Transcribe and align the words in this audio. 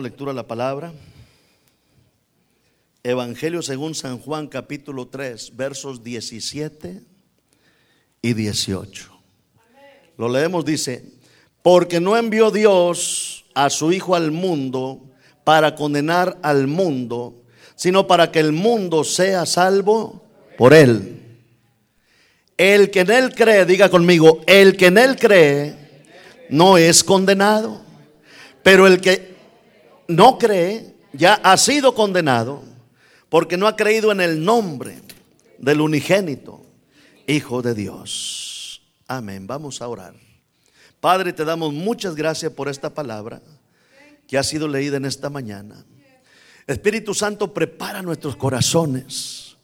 Lectura 0.00 0.30
de 0.30 0.36
la 0.36 0.46
palabra. 0.46 0.92
Evangelio 3.02 3.62
según 3.62 3.96
San 3.96 4.20
Juan 4.20 4.46
capítulo 4.46 5.08
3, 5.08 5.56
versos 5.56 6.04
17 6.04 7.02
y 8.22 8.32
18. 8.32 9.10
Lo 10.16 10.28
leemos, 10.28 10.64
dice, 10.64 11.04
porque 11.62 11.98
no 11.98 12.16
envió 12.16 12.52
Dios 12.52 13.44
a 13.56 13.70
su 13.70 13.90
Hijo 13.90 14.14
al 14.14 14.30
mundo 14.30 15.02
para 15.42 15.74
condenar 15.74 16.38
al 16.42 16.68
mundo, 16.68 17.42
sino 17.74 18.06
para 18.06 18.30
que 18.30 18.38
el 18.38 18.52
mundo 18.52 19.02
sea 19.02 19.46
salvo 19.46 20.24
por 20.56 20.74
él. 20.74 21.40
El 22.56 22.92
que 22.92 23.00
en 23.00 23.10
él 23.10 23.34
cree, 23.34 23.66
diga 23.66 23.88
conmigo, 23.88 24.42
el 24.46 24.76
que 24.76 24.86
en 24.86 24.98
él 24.98 25.16
cree 25.16 25.74
no 26.50 26.78
es 26.78 27.02
condenado, 27.02 27.80
pero 28.62 28.86
el 28.86 29.00
que 29.00 29.27
no 30.08 30.38
cree, 30.38 30.96
ya 31.12 31.34
ha 31.34 31.56
sido 31.56 31.94
condenado 31.94 32.64
porque 33.28 33.56
no 33.56 33.66
ha 33.66 33.76
creído 33.76 34.10
en 34.10 34.20
el 34.20 34.42
nombre 34.44 35.00
del 35.58 35.80
unigénito, 35.80 36.64
Hijo 37.26 37.60
de 37.60 37.74
Dios. 37.74 38.80
Amén. 39.06 39.46
Vamos 39.46 39.82
a 39.82 39.88
orar. 39.88 40.14
Padre, 40.98 41.34
te 41.34 41.44
damos 41.44 41.74
muchas 41.74 42.16
gracias 42.16 42.50
por 42.52 42.68
esta 42.68 42.94
palabra 42.94 43.42
que 44.26 44.38
ha 44.38 44.42
sido 44.42 44.66
leída 44.66 44.96
en 44.96 45.04
esta 45.04 45.28
mañana. 45.28 45.84
Espíritu 46.66 47.12
Santo, 47.12 47.52
prepara 47.52 48.00
nuestros 48.00 48.34
corazones 48.36 49.58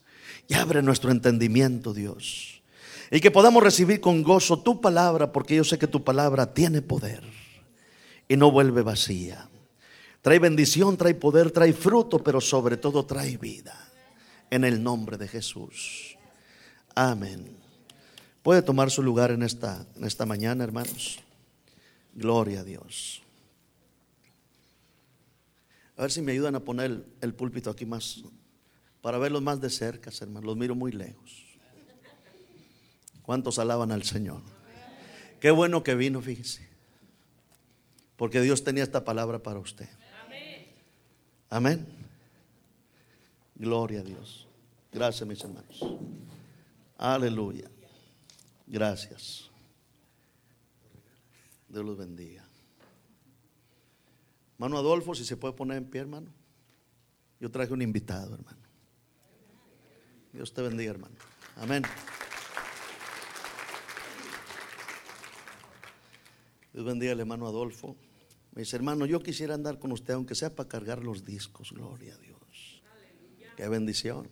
y 0.47 0.55
abre 0.55 0.83
nuestro 0.83 1.11
entendimiento, 1.11 1.95
Dios. 1.95 2.63
Y 3.11 3.21
que 3.21 3.31
podamos 3.31 3.63
recibir 3.63 4.01
con 4.01 4.23
gozo 4.23 4.61
tu 4.61 4.83
palabra, 4.83 5.33
porque 5.33 5.57
yo 5.57 5.65
sé 5.65 5.79
que 5.79 5.87
tu 5.87 6.05
palabra 6.05 6.53
tiene 6.53 6.83
poder 6.83 7.23
y 8.29 8.37
no 8.37 8.51
vuelve 8.51 8.83
vacía. 8.83 9.49
Trae 10.25 10.39
bendición, 10.39 10.97
trae 10.97 11.13
poder, 11.13 11.51
trae 11.51 11.75
fruto, 11.75 12.25
pero 12.25 12.41
sobre 12.41 12.79
todo 12.79 13.05
trae 13.05 13.37
vida. 13.37 13.77
En 14.49 14.65
el 14.65 14.83
nombre 14.83 15.19
de 15.19 15.29
Jesús. 15.29 16.17
Amén. 16.95 17.55
Puede 18.43 18.63
tomar 18.63 18.91
su 18.91 19.03
lugar 19.03 19.33
en 19.33 19.43
esta, 19.43 19.85
en 19.95 20.05
esta 20.05 20.25
mañana, 20.25 20.65
hermanos. 20.65 21.21
Gloria 22.15 22.61
a 22.61 22.65
Dios. 22.65 23.21
A 25.99 26.03
ver 26.03 26.11
si 26.11 26.23
me 26.23 26.33
ayudan 26.33 26.55
a 26.55 26.61
poner 26.61 26.87
el, 26.87 27.07
el 27.21 27.35
púlpito 27.35 27.69
aquí 27.69 27.85
más, 27.85 28.25
para 29.03 29.19
verlos 29.19 29.43
más 29.43 29.61
de 29.61 29.69
cerca, 29.69 30.11
hermanos. 30.23 30.47
Los 30.47 30.57
miro 30.57 30.75
muy 30.75 30.93
lejos. 30.93 31.45
¿Cuántos 33.21 33.59
alaban 33.59 33.93
al 33.93 34.05
Señor? 34.05 34.41
Qué 35.39 35.51
bueno 35.51 35.83
que 35.83 35.95
vino, 35.95 36.23
fíjese. 36.23 36.67
Porque 38.17 38.41
Dios 38.41 38.65
tenía 38.65 38.85
esta 38.85 39.05
palabra 39.05 39.43
para 39.43 39.59
usted. 39.59 39.91
Amén. 41.55 41.87
Gloria 43.55 44.01
a 44.01 44.03
Dios. 44.03 44.49
Gracias, 44.91 45.25
mis 45.29 45.41
hermanos. 45.41 45.85
Aleluya. 46.99 47.71
Gracias. 48.67 49.49
Dios 51.69 51.85
los 51.85 51.97
bendiga. 51.97 52.45
Hermano 54.55 54.79
Adolfo, 54.79 55.15
si 55.15 55.25
se 55.25 55.37
puede 55.37 55.55
poner 55.55 55.77
en 55.77 55.85
pie, 55.85 56.01
hermano. 56.01 56.33
Yo 57.39 57.53
traje 57.53 57.73
un 57.73 57.83
invitado, 57.83 58.35
hermano. 58.35 58.59
Dios 60.33 60.53
te 60.53 60.61
bendiga, 60.61 60.91
hermano. 60.91 61.15
Amén. 61.55 61.85
Dios 66.73 66.85
bendiga 66.85 67.13
al 67.13 67.21
hermano 67.21 67.47
Adolfo. 67.47 67.95
Me 68.55 68.63
dice, 68.63 68.77
hermano, 68.77 69.05
yo 69.05 69.21
quisiera 69.21 69.55
andar 69.55 69.81
con 69.81 69.91
usted, 69.91 70.15
aunque 70.15 70.37
sea 70.37 70.55
para 70.55 70.69
cargar 70.69 71.03
los 71.03 71.25
discos. 71.25 71.73
Gloria 71.73 72.15
a 72.15 72.19
Dios. 72.19 72.83
Qué 73.57 73.69
bendición. 73.69 74.29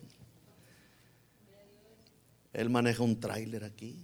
Él 2.53 2.69
maneja 2.69 3.03
un 3.03 3.19
tráiler 3.19 3.65
aquí. 3.65 3.97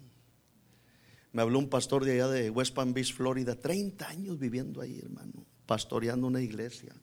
Me 1.32 1.42
habló 1.42 1.60
un 1.60 1.70
pastor 1.70 2.04
de 2.04 2.14
allá 2.14 2.28
de 2.28 2.50
West 2.50 2.74
Palm 2.74 2.94
Beach, 2.94 3.14
Florida, 3.14 3.56
30 3.56 4.10
años 4.10 4.40
viviendo 4.40 4.82
ahí, 4.82 5.00
hermano, 5.00 5.46
pastoreando 5.66 6.28
una 6.28 6.42
iglesia. 6.42 6.94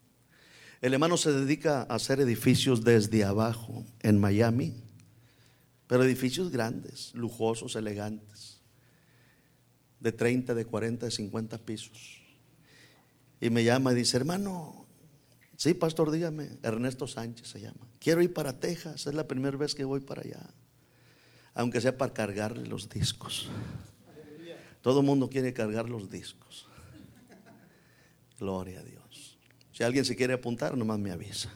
El 0.83 0.93
hermano 0.93 1.17
se 1.17 1.33
dedica 1.33 1.83
a 1.83 1.95
hacer 1.95 2.21
edificios 2.21 2.85
desde 2.85 3.25
abajo 3.25 3.87
en 4.03 4.21
Miami, 4.21 4.75
pero 5.87 6.05
edificios 6.05 6.51
grandes, 6.51 7.15
lujosos, 7.15 7.77
elegantes, 7.77 8.61
de 10.01 10.13
30, 10.13 10.55
de 10.55 10.65
40, 10.67 11.07
de 11.07 11.13
50 11.13 11.59
pisos. 11.59 12.26
Y 13.41 13.51
me 13.51 13.65
llama 13.65 13.93
y 13.93 13.97
dice, 13.97 14.17
hermano, 14.17 14.87
sí, 15.57 15.75
pastor, 15.75 16.11
dígame, 16.11 16.59
Ernesto 16.63 17.07
Sánchez 17.07 17.49
se 17.49 17.61
llama. 17.61 17.87
Quiero 17.99 18.23
ir 18.23 18.33
para 18.33 18.59
Texas, 18.59 19.07
es 19.07 19.15
la 19.15 19.27
primera 19.27 19.57
vez 19.57 19.75
que 19.75 19.85
voy 19.85 20.01
para 20.01 20.23
allá. 20.23 20.41
Aunque 21.55 21.81
sea 21.81 21.97
para 21.97 22.13
cargarle 22.13 22.67
los 22.67 22.89
discos. 22.89 23.49
Todo 24.81 25.01
el 25.01 25.07
mundo 25.07 25.29
quiere 25.29 25.53
cargar 25.53 25.89
los 25.89 26.11
discos. 26.11 26.67
Gloria 28.39 28.81
a 28.81 28.83
Dios. 28.83 29.39
Si 29.73 29.83
alguien 29.83 30.05
se 30.05 30.17
quiere 30.17 30.35
apuntar, 30.35 30.77
nomás 30.77 30.99
me 30.99 31.11
avisa. 31.11 31.51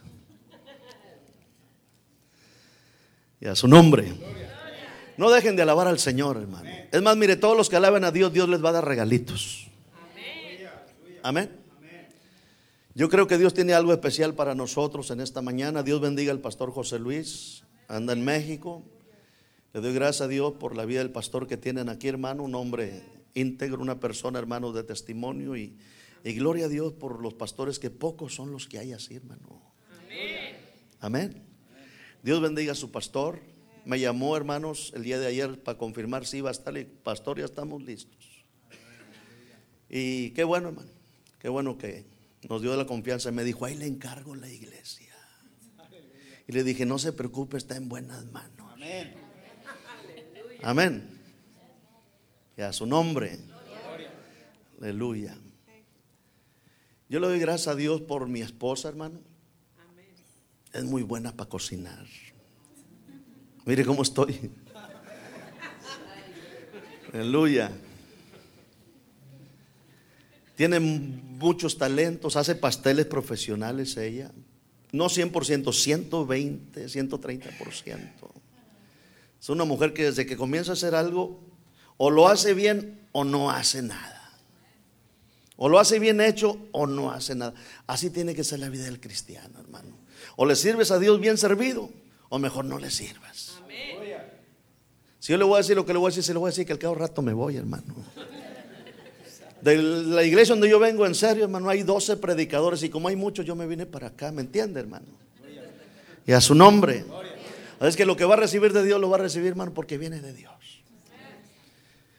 Y 3.40 3.46
a 3.46 3.54
su 3.54 3.68
nombre. 3.68 4.12
No 5.16 5.30
dejen 5.30 5.54
de 5.54 5.62
alabar 5.62 5.86
al 5.86 5.98
Señor, 5.98 6.38
hermano. 6.38 6.68
Es 6.90 7.02
más, 7.02 7.16
mire, 7.16 7.36
todos 7.36 7.56
los 7.56 7.68
que 7.68 7.76
alaben 7.76 8.04
a 8.04 8.10
Dios, 8.10 8.32
Dios 8.32 8.48
les 8.48 8.64
va 8.64 8.70
a 8.70 8.72
dar 8.72 8.84
regalitos. 8.84 9.68
Amén. 11.22 11.59
Yo 13.00 13.08
creo 13.08 13.26
que 13.26 13.38
Dios 13.38 13.54
tiene 13.54 13.72
algo 13.72 13.94
especial 13.94 14.34
para 14.34 14.54
nosotros 14.54 15.10
en 15.10 15.20
esta 15.22 15.40
mañana. 15.40 15.82
Dios 15.82 16.02
bendiga 16.02 16.32
al 16.32 16.40
pastor 16.40 16.70
José 16.70 16.98
Luis, 16.98 17.64
anda 17.88 18.12
en 18.12 18.22
México. 18.22 18.84
Le 19.72 19.80
doy 19.80 19.94
gracias 19.94 20.20
a 20.20 20.28
Dios 20.28 20.52
por 20.60 20.76
la 20.76 20.84
vida 20.84 20.98
del 20.98 21.10
pastor 21.10 21.46
que 21.46 21.56
tienen 21.56 21.88
aquí, 21.88 22.08
hermano, 22.08 22.42
un 22.42 22.54
hombre 22.54 23.02
íntegro, 23.32 23.80
una 23.80 23.98
persona, 24.00 24.38
hermano, 24.38 24.72
de 24.72 24.84
testimonio. 24.84 25.56
Y, 25.56 25.78
y 26.24 26.34
gloria 26.34 26.66
a 26.66 26.68
Dios 26.68 26.92
por 26.92 27.22
los 27.22 27.32
pastores, 27.32 27.78
que 27.78 27.88
pocos 27.88 28.34
son 28.34 28.52
los 28.52 28.68
que 28.68 28.78
hay 28.78 28.92
así, 28.92 29.14
hermano. 29.14 29.62
Amén. 30.04 30.56
Amén. 31.00 31.42
Dios 32.22 32.42
bendiga 32.42 32.72
a 32.72 32.74
su 32.74 32.90
pastor. 32.90 33.40
Me 33.86 33.98
llamó, 33.98 34.36
hermanos, 34.36 34.92
el 34.94 35.04
día 35.04 35.18
de 35.18 35.26
ayer 35.26 35.58
para 35.62 35.78
confirmar 35.78 36.26
si 36.26 36.36
iba 36.36 36.50
a 36.50 36.52
estar. 36.52 36.74
Pastor, 37.02 37.38
ya 37.38 37.46
estamos 37.46 37.82
listos. 37.82 38.44
Y 39.88 40.32
qué 40.32 40.44
bueno, 40.44 40.68
hermano. 40.68 40.90
Qué 41.38 41.48
bueno 41.48 41.78
que 41.78 42.19
nos 42.48 42.62
dio 42.62 42.76
la 42.76 42.86
confianza 42.86 43.28
y 43.28 43.32
me 43.32 43.44
dijo, 43.44 43.64
ahí 43.64 43.76
le 43.76 43.86
encargo 43.86 44.34
la 44.34 44.48
iglesia. 44.48 45.14
Y 46.46 46.52
le 46.52 46.64
dije, 46.64 46.86
no 46.86 46.98
se 46.98 47.12
preocupe, 47.12 47.56
está 47.56 47.76
en 47.76 47.88
buenas 47.88 48.24
manos. 48.26 48.72
Amén. 48.72 49.14
Amén. 50.62 51.20
Y 52.56 52.62
a 52.62 52.72
su 52.72 52.86
nombre. 52.86 53.38
Aleluya. 54.80 55.36
Yo 57.08 57.20
le 57.20 57.26
doy 57.26 57.38
gracias 57.38 57.68
a 57.68 57.74
Dios 57.74 58.00
por 58.00 58.28
mi 58.28 58.40
esposa, 58.40 58.88
hermano. 58.88 59.20
Es 60.72 60.84
muy 60.84 61.02
buena 61.02 61.36
para 61.36 61.50
cocinar. 61.50 62.06
Mire 63.64 63.84
cómo 63.84 64.02
estoy. 64.02 64.50
Aleluya. 67.12 67.72
Tiene 70.60 70.78
muchos 70.78 71.78
talentos, 71.78 72.36
hace 72.36 72.54
pasteles 72.54 73.06
profesionales 73.06 73.96
ella. 73.96 74.30
No 74.92 75.06
100%, 75.06 75.72
120, 75.72 76.86
130%. 76.86 77.98
Es 79.40 79.48
una 79.48 79.64
mujer 79.64 79.94
que 79.94 80.04
desde 80.04 80.26
que 80.26 80.36
comienza 80.36 80.72
a 80.72 80.74
hacer 80.74 80.94
algo, 80.94 81.40
o 81.96 82.10
lo 82.10 82.28
hace 82.28 82.52
bien 82.52 83.00
o 83.12 83.24
no 83.24 83.50
hace 83.50 83.80
nada. 83.80 84.38
O 85.56 85.70
lo 85.70 85.78
hace 85.78 85.98
bien 85.98 86.20
hecho 86.20 86.58
o 86.72 86.86
no 86.86 87.10
hace 87.10 87.34
nada. 87.34 87.54
Así 87.86 88.10
tiene 88.10 88.34
que 88.34 88.44
ser 88.44 88.58
la 88.58 88.68
vida 88.68 88.84
del 88.84 89.00
cristiano, 89.00 89.60
hermano. 89.60 89.96
O 90.36 90.44
le 90.44 90.56
sirves 90.56 90.90
a 90.90 90.98
Dios 90.98 91.18
bien 91.20 91.38
servido, 91.38 91.88
o 92.28 92.38
mejor 92.38 92.66
no 92.66 92.78
le 92.78 92.90
sirvas. 92.90 93.58
Si 95.20 95.32
yo 95.32 95.38
le 95.38 95.44
voy 95.44 95.54
a 95.54 95.58
decir 95.62 95.74
lo 95.74 95.86
que 95.86 95.94
le 95.94 95.98
voy 95.98 96.08
a 96.08 96.10
decir, 96.10 96.22
se 96.22 96.34
le 96.34 96.38
voy 96.38 96.48
a 96.48 96.52
decir 96.52 96.66
que 96.66 96.74
al 96.74 96.78
cabo 96.78 96.96
rato 96.96 97.22
me 97.22 97.32
voy, 97.32 97.56
hermano. 97.56 97.94
De 99.62 99.76
la 99.76 100.24
iglesia 100.24 100.54
donde 100.54 100.70
yo 100.70 100.78
vengo, 100.78 101.06
en 101.06 101.14
serio, 101.14 101.44
hermano, 101.44 101.68
hay 101.68 101.82
12 101.82 102.16
predicadores 102.16 102.82
y 102.82 102.88
como 102.88 103.08
hay 103.08 103.16
muchos, 103.16 103.44
yo 103.44 103.54
me 103.54 103.66
vine 103.66 103.86
para 103.86 104.08
acá, 104.08 104.32
¿me 104.32 104.40
entiende, 104.40 104.80
hermano? 104.80 105.06
Y 106.26 106.32
a 106.32 106.40
su 106.40 106.54
nombre. 106.54 107.04
Es 107.80 107.96
que 107.96 108.04
lo 108.04 108.16
que 108.16 108.24
va 108.24 108.34
a 108.34 108.38
recibir 108.38 108.72
de 108.72 108.84
Dios 108.84 109.00
lo 109.00 109.10
va 109.10 109.16
a 109.16 109.20
recibir, 109.20 109.48
hermano, 109.48 109.74
porque 109.74 109.98
viene 109.98 110.20
de 110.20 110.32
Dios. 110.32 110.52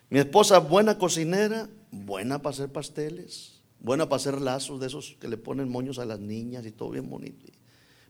Mi 0.09 0.19
esposa, 0.19 0.59
buena 0.59 0.97
cocinera, 0.97 1.69
buena 1.91 2.41
para 2.41 2.53
hacer 2.53 2.69
pasteles, 2.69 3.61
buena 3.79 4.09
para 4.09 4.17
hacer 4.17 4.41
lazos 4.41 4.79
de 4.79 4.87
esos 4.87 5.15
que 5.19 5.27
le 5.27 5.37
ponen 5.37 5.69
moños 5.69 5.99
a 5.99 6.05
las 6.05 6.19
niñas 6.19 6.65
y 6.65 6.71
todo 6.71 6.89
bien 6.89 7.09
bonito. 7.09 7.45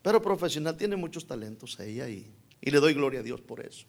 Pero 0.01 0.21
profesional, 0.21 0.77
tiene 0.77 0.95
muchos 0.95 1.27
talentos 1.27 1.79
ella 1.79 2.09
y, 2.09 2.25
y 2.59 2.71
le 2.71 2.79
doy 2.79 2.93
gloria 2.93 3.19
a 3.19 3.23
Dios 3.23 3.41
por 3.41 3.63
eso. 3.65 3.85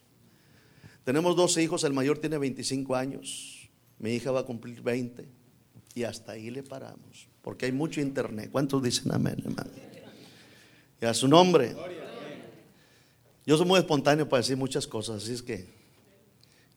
Tenemos 1.04 1.34
dos 1.36 1.56
hijos, 1.56 1.84
el 1.84 1.92
mayor 1.92 2.18
tiene 2.18 2.38
25 2.38 2.94
años. 2.94 3.61
Mi 4.02 4.10
hija 4.12 4.30
va 4.30 4.40
a 4.40 4.44
cumplir 4.44 4.82
20. 4.82 5.26
Y 5.94 6.02
hasta 6.02 6.32
ahí 6.32 6.50
le 6.50 6.62
paramos. 6.62 7.28
Porque 7.40 7.66
hay 7.66 7.72
mucho 7.72 8.00
internet. 8.00 8.50
¿Cuántos 8.52 8.82
dicen 8.82 9.12
amén, 9.12 9.36
hermano? 9.38 9.70
Y 11.00 11.06
a 11.06 11.14
su 11.14 11.26
nombre. 11.26 11.74
Yo 13.46 13.56
soy 13.56 13.66
muy 13.66 13.78
espontáneo 13.78 14.28
para 14.28 14.42
decir 14.42 14.56
muchas 14.56 14.86
cosas, 14.86 15.22
así 15.22 15.32
es 15.32 15.42
que 15.42 15.66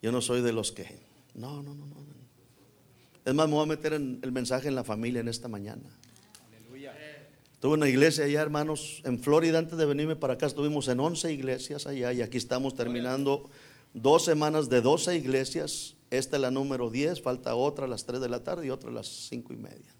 yo 0.01 0.11
no 0.11 0.21
soy 0.21 0.41
de 0.41 0.53
los 0.53 0.71
que. 0.71 0.97
No, 1.35 1.61
no, 1.61 1.75
no, 1.75 1.85
no. 1.85 1.95
Es 3.25 3.33
más, 3.33 3.47
me 3.47 3.55
voy 3.55 3.63
a 3.63 3.65
meter 3.65 3.93
en 3.93 4.19
el 4.21 4.31
mensaje 4.31 4.67
en 4.67 4.75
la 4.75 4.83
familia 4.83 5.19
en 5.19 5.27
esta 5.27 5.47
mañana. 5.47 5.89
Tuve 7.59 7.73
una 7.73 7.89
iglesia 7.89 8.25
allá, 8.25 8.43
hermanos, 8.43 9.01
en 9.03 9.19
Florida. 9.19 9.57
Antes 9.57 9.79
de 9.79 9.85
venirme 9.85 10.15
para 10.15 10.33
acá, 10.35 10.45
estuvimos 10.45 10.87
en 10.87 10.99
11 10.99 11.33
iglesias 11.33 11.87
allá 11.87 12.13
y 12.13 12.21
aquí 12.21 12.37
estamos 12.37 12.75
terminando 12.75 13.49
dos 13.95 14.23
semanas 14.23 14.69
de 14.69 14.81
12 14.81 15.17
iglesias. 15.17 15.95
Esta 16.09 16.37
es 16.37 16.41
la 16.41 16.51
número 16.51 16.89
10, 16.89 17.21
falta 17.21 17.55
otra 17.55 17.85
a 17.85 17.87
las 17.87 18.05
3 18.05 18.21
de 18.21 18.29
la 18.29 18.43
tarde 18.43 18.67
y 18.67 18.69
otra 18.69 18.89
a 18.89 18.93
las 18.93 19.07
5 19.07 19.53
y 19.53 19.57
media. 19.57 19.95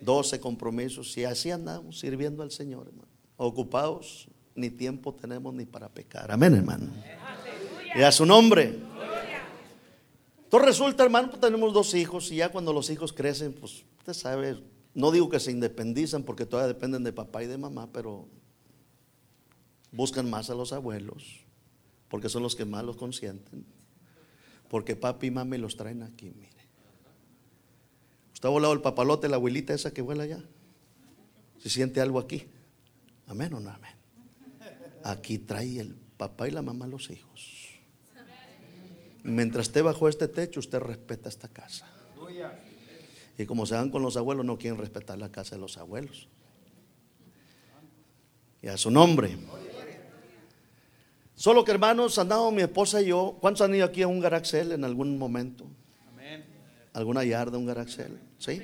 12 0.00 0.40
compromisos 0.40 1.16
y 1.18 1.24
así 1.24 1.50
andamos 1.50 1.98
sirviendo 1.98 2.42
al 2.42 2.50
Señor, 2.50 2.86
hermano. 2.86 3.08
Ocupados, 3.36 4.28
ni 4.54 4.70
tiempo 4.70 5.14
tenemos 5.14 5.52
ni 5.54 5.66
para 5.66 5.88
pecar. 5.88 6.30
Amén, 6.30 6.54
hermano. 6.54 6.90
Y 7.94 8.02
a 8.02 8.12
su 8.12 8.24
nombre. 8.24 8.78
Entonces 10.44 10.68
resulta, 10.68 11.04
hermano, 11.04 11.30
pues 11.30 11.40
tenemos 11.40 11.72
dos 11.72 11.94
hijos 11.94 12.30
y 12.32 12.36
ya 12.36 12.50
cuando 12.50 12.72
los 12.72 12.90
hijos 12.90 13.12
crecen, 13.12 13.52
pues 13.52 13.84
usted 13.98 14.14
sabe, 14.14 14.58
no 14.94 15.10
digo 15.10 15.28
que 15.28 15.38
se 15.38 15.50
independizan 15.50 16.22
porque 16.22 16.46
todavía 16.46 16.72
dependen 16.72 17.04
de 17.04 17.12
papá 17.12 17.42
y 17.42 17.46
de 17.46 17.58
mamá, 17.58 17.88
pero 17.92 18.26
buscan 19.92 20.28
más 20.28 20.50
a 20.50 20.54
los 20.54 20.72
abuelos 20.72 21.44
porque 22.08 22.28
son 22.28 22.42
los 22.42 22.56
que 22.56 22.64
más 22.64 22.84
los 22.84 22.96
consienten. 22.96 23.64
Porque 24.70 24.94
papi 24.94 25.26
y 25.26 25.30
mami 25.32 25.58
los 25.58 25.76
traen 25.76 26.04
aquí, 26.04 26.30
mire. 26.30 26.48
¿Usted 28.32 28.48
ha 28.48 28.52
volado 28.52 28.72
el 28.72 28.80
papalote, 28.80 29.28
la 29.28 29.36
abuelita 29.36 29.74
esa 29.74 29.92
que 29.92 30.00
vuela 30.00 30.22
allá? 30.22 30.42
¿Se 31.58 31.68
siente 31.68 32.00
algo 32.00 32.20
aquí? 32.20 32.46
Amén 33.26 33.52
o 33.52 33.60
no 33.60 33.68
amén. 33.68 33.92
Aquí 35.02 35.38
trae 35.38 35.80
el 35.80 35.94
papá 36.16 36.48
y 36.48 36.52
la 36.52 36.62
mamá 36.62 36.86
los 36.86 37.10
hijos. 37.10 37.68
Mientras 39.24 39.66
esté 39.66 39.82
bajo 39.82 40.08
este 40.08 40.28
techo, 40.28 40.60
usted 40.60 40.78
respeta 40.78 41.28
esta 41.28 41.48
casa. 41.48 41.86
Y 43.36 43.46
como 43.46 43.66
se 43.66 43.74
van 43.74 43.90
con 43.90 44.02
los 44.02 44.16
abuelos, 44.16 44.46
no 44.46 44.56
quieren 44.56 44.78
respetar 44.78 45.18
la 45.18 45.32
casa 45.32 45.56
de 45.56 45.60
los 45.60 45.78
abuelos. 45.78 46.28
Y 48.62 48.68
a 48.68 48.76
su 48.76 48.90
nombre. 48.90 49.36
Solo 51.40 51.64
que 51.64 51.70
hermanos, 51.70 52.18
andamos 52.18 52.52
mi 52.52 52.60
esposa 52.60 53.00
y 53.00 53.06
yo. 53.06 53.38
¿Cuántos 53.40 53.62
han 53.62 53.74
ido 53.74 53.86
aquí 53.86 54.02
a 54.02 54.06
un 54.06 54.20
garaxel 54.20 54.72
en 54.72 54.84
algún 54.84 55.16
momento? 55.16 55.64
¿Alguna 56.92 57.24
yarda, 57.24 57.56
un 57.56 57.64
garaxel? 57.64 58.20
¿Sí? 58.36 58.60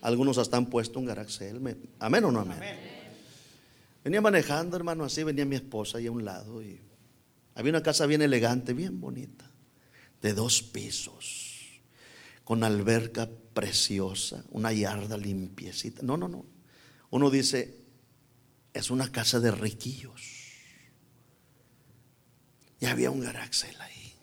Algunos 0.00 0.38
hasta 0.38 0.56
han 0.56 0.64
puesto 0.64 0.98
un 0.98 1.04
garaxel. 1.04 1.60
¿Amén 1.98 2.24
o 2.24 2.32
no 2.32 2.40
amén? 2.40 2.58
Venía 4.02 4.22
manejando, 4.22 4.78
hermano, 4.78 5.04
así 5.04 5.24
venía 5.24 5.44
mi 5.44 5.56
esposa 5.56 5.98
ahí 5.98 6.06
a 6.06 6.10
un 6.10 6.24
lado 6.24 6.62
y 6.62 6.80
había 7.54 7.68
una 7.68 7.82
casa 7.82 8.06
bien 8.06 8.22
elegante, 8.22 8.72
bien 8.72 8.98
bonita 8.98 9.50
de 10.22 10.32
dos 10.32 10.62
pisos, 10.62 11.82
con 12.44 12.64
alberca 12.64 13.28
preciosa, 13.52 14.42
una 14.52 14.72
yarda 14.72 15.18
limpiecita. 15.18 16.00
No, 16.02 16.16
no, 16.16 16.28
no. 16.28 16.46
Uno 17.10 17.28
dice, 17.28 17.76
es 18.72 18.90
una 18.90 19.12
casa 19.12 19.38
de 19.38 19.50
riquillos. 19.50 20.35
Y 22.80 22.86
había 22.86 23.10
un 23.10 23.20
garaxel 23.20 23.80
ahí. 23.80 24.14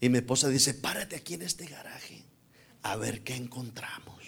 Y 0.00 0.08
mi 0.08 0.18
esposa 0.18 0.48
dice, 0.48 0.74
párate 0.74 1.16
aquí 1.16 1.34
en 1.34 1.42
este 1.42 1.66
garaje 1.66 2.22
a 2.82 2.96
ver 2.96 3.22
qué 3.22 3.34
encontramos. 3.34 4.22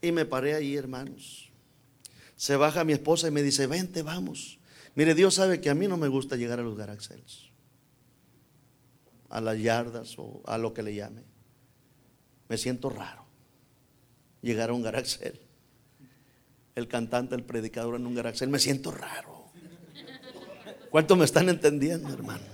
Y 0.00 0.12
me 0.12 0.24
paré 0.24 0.54
ahí, 0.54 0.76
hermanos. 0.76 1.50
Se 2.36 2.56
baja 2.56 2.84
mi 2.84 2.92
esposa 2.92 3.28
y 3.28 3.30
me 3.30 3.42
dice, 3.42 3.66
vente, 3.66 4.02
vamos. 4.02 4.58
Mire, 4.94 5.14
Dios 5.14 5.34
sabe 5.34 5.60
que 5.60 5.70
a 5.70 5.74
mí 5.74 5.88
no 5.88 5.96
me 5.96 6.08
gusta 6.08 6.36
llegar 6.36 6.60
a 6.60 6.62
los 6.62 6.76
garaxels 6.76 7.46
a 9.30 9.40
las 9.40 9.60
yardas 9.60 10.18
o 10.18 10.42
a 10.46 10.58
lo 10.58 10.72
que 10.72 10.82
le 10.82 10.94
llame. 10.94 11.22
Me 12.48 12.56
siento 12.56 12.90
raro. 12.90 13.24
Llegar 14.42 14.70
a 14.70 14.72
un 14.72 14.82
garaxel. 14.82 15.40
El 16.74 16.88
cantante, 16.88 17.34
el 17.34 17.44
predicador 17.44 17.96
en 17.96 18.06
un 18.06 18.14
garaxel. 18.14 18.48
Me 18.48 18.58
siento 18.58 18.90
raro. 18.90 19.35
¿Cuánto 20.90 21.16
me 21.16 21.24
están 21.24 21.48
entendiendo, 21.48 22.12
hermano? 22.12 22.44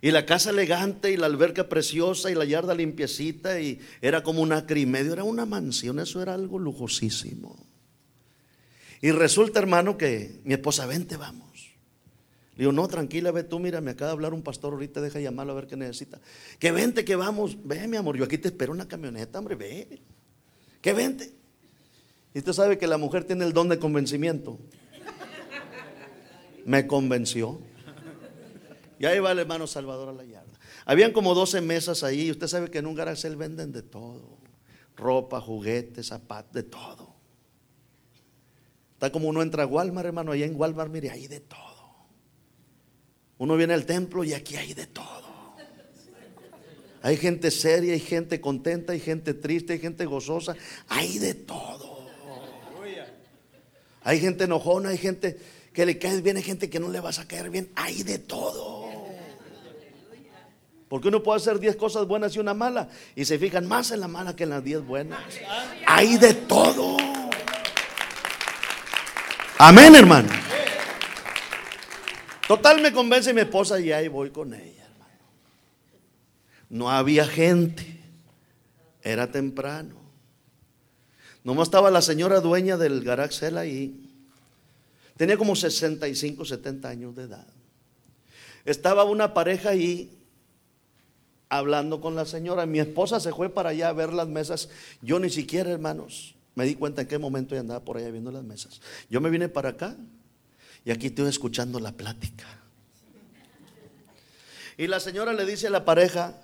Y 0.00 0.10
la 0.10 0.26
casa 0.26 0.50
elegante 0.50 1.10
y 1.12 1.16
la 1.16 1.26
alberca 1.26 1.68
preciosa 1.68 2.30
y 2.30 2.34
la 2.34 2.44
yarda 2.44 2.74
limpiecita 2.74 3.58
y 3.60 3.80
era 4.02 4.22
como 4.22 4.42
un 4.42 4.52
acre 4.52 4.80
y 4.80 4.86
medio, 4.86 5.14
era 5.14 5.24
una 5.24 5.46
mansión, 5.46 5.98
eso 5.98 6.20
era 6.20 6.34
algo 6.34 6.58
lujosísimo. 6.58 7.56
Y 9.00 9.10
resulta, 9.12 9.60
hermano, 9.60 9.96
que 9.96 10.40
mi 10.44 10.54
esposa, 10.54 10.84
vente, 10.86 11.16
vamos. 11.16 11.74
Le 12.56 12.64
digo, 12.64 12.72
no, 12.72 12.86
tranquila, 12.86 13.32
ve 13.32 13.44
tú, 13.44 13.58
mira, 13.58 13.80
me 13.80 13.92
acaba 13.92 14.08
de 14.08 14.12
hablar 14.12 14.34
un 14.34 14.42
pastor 14.42 14.74
ahorita, 14.74 15.00
deja 15.00 15.20
llamarlo 15.20 15.52
a 15.52 15.56
ver 15.56 15.66
qué 15.66 15.76
necesita. 15.76 16.20
Que 16.58 16.70
vente, 16.70 17.04
que 17.04 17.16
vamos, 17.16 17.56
ve 17.64 17.88
mi 17.88 17.96
amor, 17.96 18.16
yo 18.16 18.24
aquí 18.24 18.38
te 18.38 18.48
espero 18.48 18.72
una 18.72 18.86
camioneta, 18.86 19.38
hombre, 19.38 19.56
ve. 19.56 20.00
Que 20.80 20.92
vente. 20.92 21.32
Y 22.34 22.38
usted 22.38 22.52
sabe 22.52 22.78
que 22.78 22.86
la 22.86 22.98
mujer 22.98 23.24
tiene 23.24 23.44
el 23.44 23.52
don 23.52 23.68
de 23.68 23.78
convencimiento. 23.78 24.58
Me 26.64 26.86
convenció. 26.86 27.60
Y 28.98 29.06
ahí 29.06 29.18
va 29.18 29.32
el 29.32 29.40
hermano 29.40 29.66
Salvador 29.66 30.08
a 30.08 30.12
la 30.12 30.24
yarda. 30.24 30.58
Habían 30.86 31.12
como 31.12 31.34
12 31.34 31.60
mesas 31.60 32.02
ahí. 32.02 32.30
Usted 32.30 32.46
sabe 32.46 32.70
que 32.70 32.78
en 32.78 32.86
un 32.86 32.94
garacel 32.94 33.36
venden 33.36 33.72
de 33.72 33.82
todo: 33.82 34.38
ropa, 34.96 35.40
juguetes, 35.40 36.06
zapatos, 36.06 36.52
de 36.52 36.62
todo. 36.62 37.14
Está 38.94 39.10
como 39.10 39.28
uno 39.28 39.42
entra 39.42 39.64
a 39.64 39.66
Walmart, 39.66 40.06
hermano. 40.06 40.32
Allá 40.32 40.46
en 40.46 40.58
Walmart, 40.58 40.90
mire, 40.90 41.10
ahí 41.10 41.26
de 41.26 41.40
todo. 41.40 42.06
Uno 43.38 43.56
viene 43.56 43.74
al 43.74 43.84
templo 43.84 44.24
y 44.24 44.32
aquí 44.32 44.56
hay 44.56 44.74
de 44.74 44.86
todo. 44.86 45.24
Hay 47.02 47.18
gente 47.18 47.50
seria, 47.50 47.92
hay 47.92 48.00
gente 48.00 48.40
contenta, 48.40 48.94
hay 48.94 49.00
gente 49.00 49.34
triste, 49.34 49.74
hay 49.74 49.78
gente 49.78 50.06
gozosa, 50.06 50.56
hay 50.88 51.18
de 51.18 51.34
todo. 51.34 52.08
Hay 54.02 54.20
gente 54.20 54.44
enojona, 54.44 54.90
hay 54.90 54.98
gente 54.98 55.38
que 55.74 55.84
le 55.84 55.98
cae 55.98 56.20
bien, 56.22 56.36
hay 56.36 56.42
gente 56.44 56.70
que 56.70 56.78
no 56.78 56.88
le 56.88 57.00
vas 57.00 57.18
a 57.18 57.26
caer 57.26 57.50
bien, 57.50 57.70
hay 57.74 58.04
de 58.04 58.18
todo. 58.18 58.84
Porque 60.88 61.08
uno 61.08 61.22
puede 61.22 61.38
hacer 61.38 61.58
10 61.58 61.74
cosas 61.74 62.06
buenas 62.06 62.36
y 62.36 62.38
una 62.38 62.54
mala 62.54 62.88
y 63.16 63.24
se 63.24 63.38
fijan 63.38 63.66
más 63.66 63.90
en 63.90 63.98
la 63.98 64.06
mala 64.06 64.36
que 64.36 64.44
en 64.44 64.50
las 64.50 64.62
10 64.62 64.86
buenas. 64.86 65.20
Hay 65.86 66.16
de 66.16 66.32
todo. 66.32 66.96
Amén, 69.58 69.96
hermano. 69.96 70.28
Total 72.46 72.80
me 72.80 72.92
convence 72.92 73.34
mi 73.34 73.40
esposa 73.40 73.80
y 73.80 73.90
ahí 73.90 74.06
voy 74.06 74.30
con 74.30 74.54
ella, 74.54 74.84
hermano. 74.84 75.18
No 76.68 76.90
había 76.90 77.26
gente. 77.26 78.00
Era 79.02 79.32
temprano. 79.32 79.96
Nomás 81.42 81.68
estaba 81.68 81.90
la 81.90 82.00
señora 82.00 82.40
dueña 82.40 82.76
del 82.76 83.02
Garaxel 83.02 83.58
ahí. 83.58 84.13
Tenía 85.16 85.36
como 85.36 85.54
65, 85.54 86.44
70 86.44 86.88
años 86.88 87.14
de 87.14 87.24
edad. 87.24 87.46
Estaba 88.64 89.04
una 89.04 89.34
pareja 89.34 89.70
ahí 89.70 90.18
hablando 91.48 92.00
con 92.00 92.14
la 92.14 92.24
señora. 92.24 92.66
Mi 92.66 92.80
esposa 92.80 93.20
se 93.20 93.32
fue 93.32 93.48
para 93.48 93.70
allá 93.70 93.90
a 93.90 93.92
ver 93.92 94.12
las 94.12 94.28
mesas. 94.28 94.70
Yo 95.02 95.20
ni 95.20 95.30
siquiera, 95.30 95.70
hermanos, 95.70 96.34
me 96.54 96.64
di 96.64 96.74
cuenta 96.74 97.02
en 97.02 97.08
qué 97.08 97.18
momento 97.18 97.54
ella 97.54 97.60
andaba 97.60 97.84
por 97.84 97.96
allá 97.96 98.10
viendo 98.10 98.32
las 98.32 98.44
mesas. 98.44 98.80
Yo 99.08 99.20
me 99.20 99.30
vine 99.30 99.48
para 99.48 99.70
acá 99.70 99.96
y 100.84 100.90
aquí 100.90 101.06
estoy 101.06 101.28
escuchando 101.28 101.78
la 101.78 101.92
plática. 101.92 102.46
Y 104.76 104.88
la 104.88 104.98
señora 104.98 105.32
le 105.32 105.46
dice 105.46 105.68
a 105.68 105.70
la 105.70 105.84
pareja, 105.84 106.34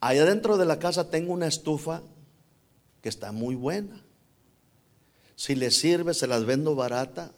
allá 0.00 0.24
dentro 0.24 0.58
de 0.58 0.66
la 0.66 0.78
casa 0.78 1.10
tengo 1.10 1.32
una 1.32 1.46
estufa 1.46 2.02
que 3.00 3.08
está 3.08 3.32
muy 3.32 3.54
buena. 3.54 4.02
Si 5.36 5.54
les 5.54 5.78
sirve, 5.78 6.12
se 6.12 6.26
las 6.26 6.44
vendo 6.44 6.74
barata. 6.74 7.32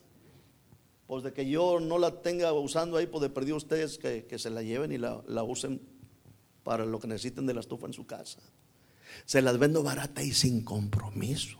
Pues 1.08 1.24
de 1.24 1.32
que 1.32 1.48
yo 1.48 1.80
no 1.80 1.98
la 1.98 2.20
tenga 2.20 2.52
usando 2.52 2.98
ahí, 2.98 3.06
pues 3.06 3.22
de 3.22 3.30
perdido 3.30 3.56
ustedes 3.56 3.96
que, 3.96 4.38
se 4.38 4.50
la 4.50 4.62
lleven 4.62 4.92
y 4.92 4.98
la, 4.98 5.22
la 5.26 5.42
usen 5.42 5.80
para 6.62 6.84
lo 6.84 7.00
que 7.00 7.08
necesiten 7.08 7.46
de 7.46 7.54
la 7.54 7.60
estufa 7.60 7.86
en 7.86 7.94
su 7.94 8.06
casa. 8.06 8.40
Se 9.24 9.40
las 9.40 9.58
vendo 9.58 9.82
barata 9.82 10.22
y 10.22 10.32
sin 10.32 10.62
compromiso. 10.62 11.56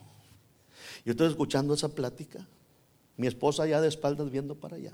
Yo 1.07 1.13
estoy 1.13 1.29
escuchando 1.29 1.73
esa 1.73 1.89
plática. 1.89 2.47
Mi 3.17 3.27
esposa 3.27 3.67
ya 3.67 3.81
de 3.81 3.89
espaldas 3.89 4.31
viendo 4.31 4.55
para 4.55 4.77
allá. 4.77 4.93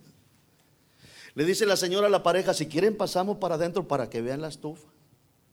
Le 1.34 1.44
dice 1.44 1.66
la 1.66 1.76
señora 1.76 2.06
a 2.06 2.10
la 2.10 2.22
pareja, 2.22 2.54
si 2.54 2.66
quieren 2.66 2.96
pasamos 2.96 3.38
para 3.38 3.56
adentro 3.56 3.88
para 3.88 4.08
que 4.08 4.22
vean 4.22 4.40
la 4.40 4.48
estufa. 4.48 4.88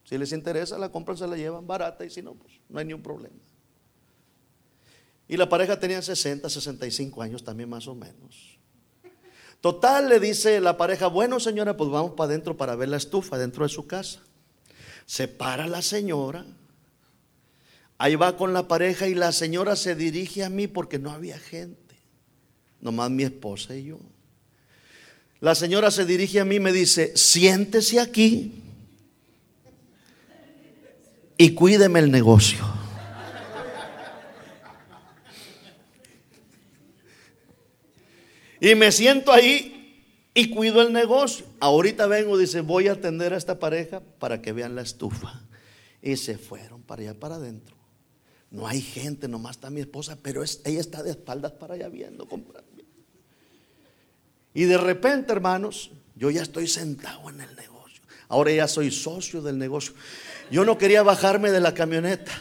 Si 0.03 0.15
les 0.15 0.31
interesa, 0.31 0.77
la 0.77 0.91
compran, 0.91 1.17
se 1.17 1.25
la 1.25 1.38
llevan 1.38 1.65
barata 1.65 2.05
y 2.05 2.12
si 2.12 2.22
no, 2.22 2.36
pues 2.36 2.53
no 2.70 2.77
hay 2.77 2.86
ningún 2.86 3.01
problema. 3.01 3.36
Y 5.27 5.38
la 5.38 5.50
pareja 5.50 5.79
tenía 5.79 6.03
60, 6.03 6.48
65 6.48 7.20
años 7.24 7.43
también 7.43 7.67
más 7.67 7.88
o 7.88 7.96
menos. 7.96 8.61
Total, 9.62 10.10
le 10.10 10.20
dice 10.20 10.60
la 10.60 10.75
pareja, 10.75 11.08
bueno 11.08 11.39
señora, 11.39 11.77
pues 11.77 11.89
vamos 11.89 12.13
para 12.13 12.30
adentro 12.30 12.58
para 12.58 12.75
ver 12.75 12.89
la 12.89 12.98
estufa 12.98 13.38
dentro 13.38 13.63
de 13.63 13.70
su 13.70 13.88
casa. 13.88 14.20
Se 15.06 15.27
para 15.27 15.68
la 15.68 15.82
señora, 15.82 16.46
Ahí 18.01 18.15
va 18.15 18.36
con 18.36 18.51
la 18.51 18.68
pareja 18.68 19.08
y 19.08 19.13
la 19.13 19.32
señora 19.32 19.75
se 19.75 19.94
dirige 19.94 20.44
a 20.44 20.50
mí 20.50 20.65
porque 20.65 20.98
no 20.98 21.12
había 21.12 21.38
gente. 21.38 21.96
Nomás 22.80 23.12
mi 23.12 23.22
esposa 23.22 23.75
y 23.75 23.84
yo. 23.84 24.00
La 25.39 25.53
señora 25.53 25.91
se 25.91 26.03
dirige 26.03 26.39
a 26.39 26.46
mí 26.46 26.56
y 26.56 26.60
me 26.60 26.72
dice, 26.72 27.15
siéntese 27.15 28.00
aquí 28.00 28.53
y 31.38 31.53
cuídeme 31.53 32.00
el 32.00 32.10
negocio. 32.10 32.80
Y 38.62 38.75
me 38.75 38.91
siento 38.91 39.32
ahí 39.34 40.06
y 40.36 40.51
cuido 40.51 40.84
el 40.84 40.94
negocio. 40.94 41.48
Ahorita 41.60 42.06
vengo, 42.06 42.38
dice, 42.38 42.62
voy 42.62 42.88
a 42.88 42.94
atender 42.94 43.34
a 43.34 43.38
esta 43.38 43.60
pareja 43.60 44.01
para 44.20 44.39
que 44.41 44.53
vean 44.53 44.75
la 44.75 44.84
estufa. 44.84 45.41
Y 46.00 46.15
se 46.15 46.38
fueron 46.38 46.84
para 46.84 47.01
allá, 47.01 47.20
para 47.20 47.36
adentro. 47.36 47.75
No 48.51 48.68
hay 48.68 48.80
gente, 48.80 49.27
nomás 49.27 49.58
está 49.58 49.72
mi 49.72 49.82
esposa, 49.82 50.18
pero 50.22 50.44
ella 50.44 50.80
está 50.80 51.01
de 51.01 51.10
espaldas 51.10 51.53
para 51.53 51.74
allá 51.74 51.89
viendo, 51.89 52.27
comprando. 52.27 52.70
Y 54.53 54.65
de 54.65 54.77
repente, 54.77 55.32
hermanos, 55.32 55.89
yo 56.15 56.30
ya 56.30 56.44
estoy 56.44 56.68
sentado 56.68 57.30
en 57.30 57.41
el 57.41 57.56
negocio. 57.56 58.03
Ahora 58.27 58.51
ya 58.51 58.68
soy 58.68 58.91
socio 58.91 59.41
del 59.41 59.58
negocio. 59.58 59.94
Yo 60.51 60.65
no 60.65 60.77
quería 60.77 61.01
bajarme 61.01 61.50
de 61.50 61.62
la 61.62 61.74
camioneta. 61.74 62.32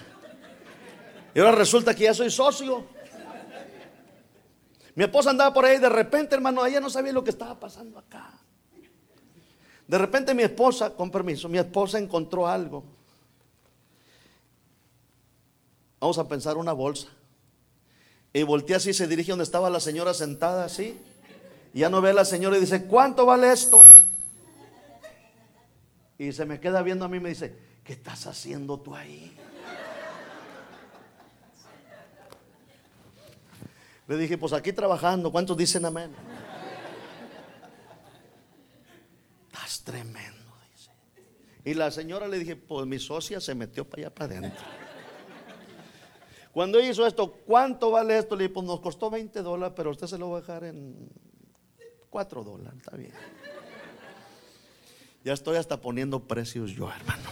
Y 1.34 1.38
ahora 1.38 1.52
resulta 1.52 1.94
que 1.94 2.04
ya 2.04 2.14
soy 2.14 2.30
socio. 2.30 2.86
Mi 5.00 5.04
esposa 5.04 5.30
andaba 5.30 5.54
por 5.54 5.64
ahí 5.64 5.78
y 5.78 5.80
de 5.80 5.88
repente, 5.88 6.34
hermano, 6.34 6.66
ella 6.66 6.78
no 6.78 6.90
sabía 6.90 7.10
lo 7.10 7.24
que 7.24 7.30
estaba 7.30 7.58
pasando 7.58 7.98
acá. 7.98 8.34
De 9.88 9.96
repente 9.96 10.34
mi 10.34 10.42
esposa, 10.42 10.90
con 10.90 11.10
permiso, 11.10 11.48
mi 11.48 11.56
esposa 11.56 11.98
encontró 11.98 12.46
algo. 12.46 12.84
Vamos 16.00 16.18
a 16.18 16.28
pensar 16.28 16.58
una 16.58 16.74
bolsa. 16.74 17.08
Y 18.34 18.42
voltea 18.42 18.76
así, 18.76 18.92
se 18.92 19.06
dirige 19.06 19.32
donde 19.32 19.44
estaba 19.44 19.70
la 19.70 19.80
señora 19.80 20.12
sentada 20.12 20.66
así. 20.66 20.98
Y 21.72 21.78
ya 21.78 21.88
no 21.88 22.02
ve 22.02 22.10
a 22.10 22.12
la 22.12 22.26
señora 22.26 22.58
y 22.58 22.60
dice, 22.60 22.84
¿cuánto 22.84 23.24
vale 23.24 23.50
esto? 23.52 23.82
Y 26.18 26.30
se 26.32 26.44
me 26.44 26.60
queda 26.60 26.82
viendo 26.82 27.06
a 27.06 27.08
mí 27.08 27.16
y 27.16 27.20
me 27.20 27.30
dice, 27.30 27.56
¿qué 27.84 27.94
estás 27.94 28.26
haciendo 28.26 28.78
tú 28.78 28.94
ahí? 28.94 29.34
Le 34.10 34.16
dije, 34.16 34.36
pues 34.36 34.52
aquí 34.52 34.72
trabajando, 34.72 35.30
¿cuántos 35.30 35.56
dicen 35.56 35.84
amén? 35.84 36.10
Estás 39.46 39.84
tremendo, 39.84 40.52
dice. 40.74 40.90
Y 41.64 41.74
la 41.74 41.92
señora 41.92 42.26
le 42.26 42.40
dije, 42.40 42.56
pues 42.56 42.88
mi 42.88 42.98
socia 42.98 43.40
se 43.40 43.54
metió 43.54 43.88
para 43.88 44.02
allá 44.02 44.10
para 44.12 44.38
adentro. 44.38 44.64
Cuando 46.50 46.80
hizo 46.80 47.06
esto, 47.06 47.30
¿cuánto 47.46 47.92
vale 47.92 48.18
esto? 48.18 48.34
Le 48.34 48.42
dije, 48.42 48.54
pues 48.54 48.66
nos 48.66 48.80
costó 48.80 49.10
20 49.10 49.42
dólares, 49.42 49.74
pero 49.76 49.92
usted 49.92 50.08
se 50.08 50.18
lo 50.18 50.30
va 50.30 50.38
a 50.38 50.40
dejar 50.40 50.64
en 50.64 51.08
4 52.08 52.42
dólares, 52.42 52.80
está 52.80 52.96
bien. 52.96 53.12
Ya 55.22 55.34
estoy 55.34 55.56
hasta 55.56 55.80
poniendo 55.80 56.26
precios 56.26 56.72
yo, 56.72 56.90
hermano. 56.90 57.30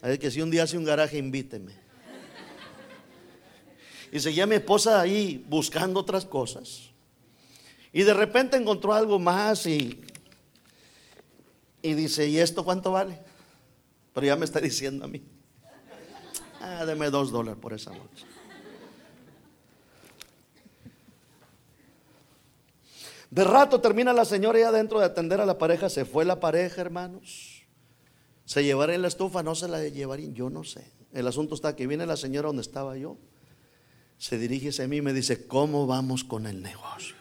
Así 0.00 0.16
que 0.16 0.30
si 0.30 0.40
un 0.40 0.50
día 0.50 0.62
hace 0.62 0.78
un 0.78 0.84
garaje, 0.84 1.18
invíteme. 1.18 1.81
Y 4.12 4.20
seguía 4.20 4.46
mi 4.46 4.56
esposa 4.56 5.00
ahí 5.00 5.42
buscando 5.48 5.98
otras 5.98 6.26
cosas. 6.26 6.90
Y 7.94 8.02
de 8.02 8.12
repente 8.12 8.58
encontró 8.58 8.92
algo 8.92 9.18
más 9.18 9.66
y, 9.66 10.04
y 11.80 11.94
dice, 11.94 12.28
¿y 12.28 12.38
esto 12.38 12.62
cuánto 12.62 12.92
vale? 12.92 13.18
Pero 14.12 14.26
ya 14.26 14.36
me 14.36 14.44
está 14.44 14.60
diciendo 14.60 15.06
a 15.06 15.08
mí. 15.08 15.22
Ah, 16.60 16.84
deme 16.84 17.08
dos 17.08 17.32
dólares 17.32 17.58
por 17.58 17.72
esa 17.72 17.90
noche. 17.90 18.26
De 23.30 23.44
rato 23.44 23.80
termina 23.80 24.12
la 24.12 24.26
señora 24.26 24.58
ya 24.58 24.70
dentro 24.70 25.00
de 25.00 25.06
atender 25.06 25.40
a 25.40 25.46
la 25.46 25.56
pareja. 25.56 25.88
Se 25.88 26.04
fue 26.04 26.26
la 26.26 26.38
pareja, 26.38 26.82
hermanos. 26.82 27.62
Se 28.44 28.62
llevarían 28.62 29.00
la 29.00 29.08
estufa, 29.08 29.42
no 29.42 29.54
se 29.54 29.68
la 29.68 29.82
llevarían, 29.88 30.34
yo 30.34 30.50
no 30.50 30.64
sé. 30.64 30.92
El 31.14 31.26
asunto 31.26 31.54
está 31.54 31.74
que 31.74 31.86
viene 31.86 32.04
la 32.04 32.18
señora 32.18 32.48
donde 32.48 32.60
estaba 32.60 32.98
yo. 32.98 33.16
Se 34.22 34.38
dirige 34.38 34.80
a 34.80 34.86
mí 34.86 34.98
y 34.98 35.02
me 35.02 35.12
dice, 35.12 35.48
¿cómo 35.48 35.88
vamos 35.88 36.22
con 36.22 36.46
el 36.46 36.62
negocio? 36.62 37.16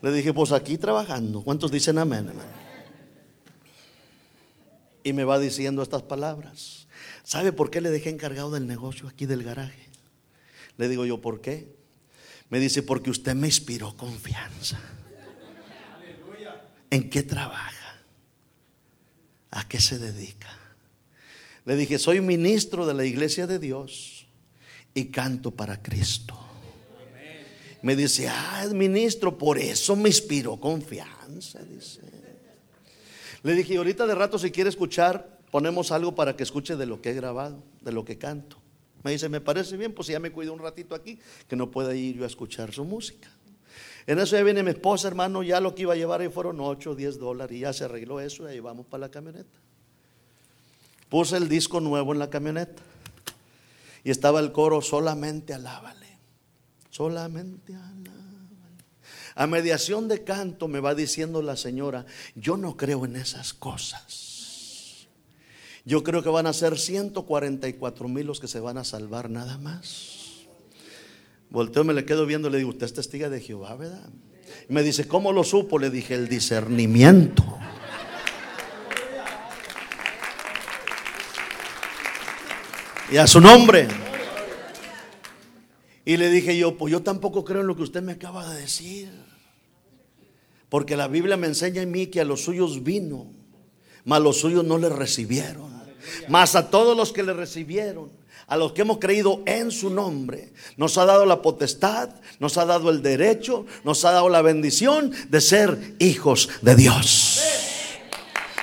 Le 0.00 0.12
dije, 0.12 0.32
pues 0.32 0.52
aquí 0.52 0.78
trabajando. 0.78 1.42
¿Cuántos 1.42 1.72
dicen 1.72 1.98
amén, 1.98 2.28
hermano? 2.28 2.52
Y 5.02 5.12
me 5.12 5.24
va 5.24 5.40
diciendo 5.40 5.82
estas 5.82 6.02
palabras. 6.02 6.86
¿Sabe 7.24 7.50
por 7.50 7.68
qué 7.68 7.80
le 7.80 7.90
dejé 7.90 8.10
encargado 8.10 8.52
del 8.52 8.68
negocio 8.68 9.08
aquí 9.08 9.26
del 9.26 9.42
garaje? 9.42 9.88
Le 10.76 10.88
digo 10.88 11.04
yo, 11.04 11.20
¿por 11.20 11.40
qué? 11.40 11.74
Me 12.48 12.60
dice, 12.60 12.84
porque 12.84 13.10
usted 13.10 13.34
me 13.34 13.48
inspiró 13.48 13.96
confianza. 13.96 14.78
¿En 16.90 17.10
qué 17.10 17.24
trabaja? 17.24 18.04
¿A 19.50 19.66
qué 19.66 19.80
se 19.80 19.98
dedica? 19.98 20.56
Le 21.64 21.74
dije, 21.74 21.98
soy 21.98 22.20
ministro 22.20 22.86
de 22.86 22.94
la 22.94 23.04
iglesia 23.04 23.48
de 23.48 23.58
Dios 23.58 24.21
y 24.94 25.06
canto 25.06 25.50
para 25.50 25.82
Cristo. 25.82 26.38
Me 27.82 27.96
dice, 27.96 28.28
ah, 28.28 28.64
ministro, 28.72 29.36
por 29.36 29.58
eso 29.58 29.96
me 29.96 30.08
inspiró 30.08 30.58
confianza. 30.58 31.60
Dice. 31.64 32.00
Le 33.42 33.54
dije, 33.54 33.76
ahorita 33.76 34.06
de 34.06 34.14
rato 34.14 34.38
si 34.38 34.50
quiere 34.50 34.70
escuchar 34.70 35.40
ponemos 35.52 35.92
algo 35.92 36.14
para 36.14 36.34
que 36.34 36.42
escuche 36.42 36.76
de 36.76 36.86
lo 36.86 37.02
que 37.02 37.10
he 37.10 37.14
grabado, 37.14 37.62
de 37.82 37.92
lo 37.92 38.06
que 38.06 38.16
canto. 38.16 38.56
Me 39.04 39.10
dice, 39.10 39.28
me 39.28 39.40
parece 39.40 39.76
bien, 39.76 39.92
pues 39.92 40.08
ya 40.08 40.18
me 40.18 40.32
cuido 40.32 40.54
un 40.54 40.60
ratito 40.60 40.94
aquí, 40.94 41.18
que 41.46 41.56
no 41.56 41.70
pueda 41.70 41.94
ir 41.94 42.16
yo 42.16 42.24
a 42.24 42.26
escuchar 42.26 42.72
su 42.72 42.84
música. 42.84 43.28
En 44.06 44.18
eso 44.18 44.34
ya 44.34 44.42
viene 44.42 44.62
mi 44.62 44.70
esposa, 44.70 45.08
hermano, 45.08 45.42
ya 45.42 45.60
lo 45.60 45.74
que 45.74 45.82
iba 45.82 45.92
a 45.92 45.96
llevar 45.96 46.22
ahí 46.22 46.30
fueron 46.30 46.58
8 46.58 46.92
o 46.92 46.94
10 46.94 47.18
dólares 47.18 47.56
y 47.56 47.60
ya 47.60 47.72
se 47.74 47.84
arregló 47.84 48.18
eso 48.20 48.44
y 48.44 48.52
ahí 48.52 48.60
vamos 48.60 48.86
para 48.86 49.02
la 49.02 49.10
camioneta. 49.10 49.58
Puse 51.10 51.36
el 51.36 51.48
disco 51.50 51.80
nuevo 51.80 52.14
en 52.14 52.18
la 52.18 52.30
camioneta 52.30 52.82
y 54.04 54.10
estaba 54.10 54.40
el 54.40 54.52
coro, 54.52 54.82
solamente 54.82 55.54
alábale, 55.54 56.18
solamente 56.90 57.74
alábale. 57.74 58.02
A 59.34 59.46
mediación 59.46 60.08
de 60.08 60.24
canto 60.24 60.68
me 60.68 60.80
va 60.80 60.94
diciendo 60.94 61.40
la 61.42 61.56
señora, 61.56 62.04
yo 62.34 62.56
no 62.56 62.76
creo 62.76 63.04
en 63.04 63.16
esas 63.16 63.54
cosas. 63.54 65.08
Yo 65.84 66.04
creo 66.04 66.22
que 66.22 66.28
van 66.28 66.46
a 66.46 66.52
ser 66.52 66.78
144 66.78 68.08
mil 68.08 68.26
los 68.26 68.40
que 68.40 68.48
se 68.48 68.60
van 68.60 68.78
a 68.78 68.84
salvar 68.84 69.30
nada 69.30 69.58
más. 69.58 70.46
Volteo, 71.50 71.84
me 71.84 71.92
le 71.92 72.04
quedo 72.04 72.24
viendo, 72.24 72.50
le 72.50 72.58
digo, 72.58 72.70
usted 72.70 72.86
es 72.86 72.94
testiga 72.94 73.28
de 73.28 73.40
Jehová, 73.40 73.74
¿verdad? 73.74 74.08
Y 74.68 74.72
me 74.72 74.82
dice, 74.82 75.08
¿cómo 75.08 75.32
lo 75.32 75.44
supo? 75.44 75.78
Le 75.78 75.90
dije, 75.90 76.14
el 76.14 76.28
discernimiento. 76.28 77.58
Y 83.12 83.18
a 83.18 83.26
su 83.26 83.42
nombre. 83.42 83.88
Y 86.02 86.16
le 86.16 86.30
dije 86.30 86.56
yo, 86.56 86.78
pues 86.78 86.90
yo 86.90 87.02
tampoco 87.02 87.44
creo 87.44 87.60
en 87.60 87.66
lo 87.66 87.76
que 87.76 87.82
usted 87.82 88.00
me 88.00 88.12
acaba 88.12 88.48
de 88.48 88.62
decir. 88.62 89.10
Porque 90.70 90.96
la 90.96 91.08
Biblia 91.08 91.36
me 91.36 91.46
enseña 91.46 91.82
a 91.82 91.86
mí 91.86 92.06
que 92.06 92.22
a 92.22 92.24
los 92.24 92.42
suyos 92.42 92.82
vino, 92.82 93.26
mas 94.06 94.22
los 94.22 94.38
suyos 94.38 94.64
no 94.64 94.78
le 94.78 94.88
recibieron. 94.88 95.70
Mas 96.28 96.54
a 96.54 96.70
todos 96.70 96.96
los 96.96 97.12
que 97.12 97.22
le 97.22 97.34
recibieron, 97.34 98.10
a 98.46 98.56
los 98.56 98.72
que 98.72 98.80
hemos 98.80 98.96
creído 98.96 99.42
en 99.44 99.70
su 99.70 99.90
nombre, 99.90 100.54
nos 100.78 100.96
ha 100.96 101.04
dado 101.04 101.26
la 101.26 101.42
potestad, 101.42 102.08
nos 102.40 102.56
ha 102.56 102.64
dado 102.64 102.88
el 102.88 103.02
derecho, 103.02 103.66
nos 103.84 104.06
ha 104.06 104.12
dado 104.12 104.30
la 104.30 104.40
bendición 104.40 105.12
de 105.28 105.40
ser 105.42 105.96
hijos 105.98 106.48
de 106.62 106.76
Dios. 106.76 107.61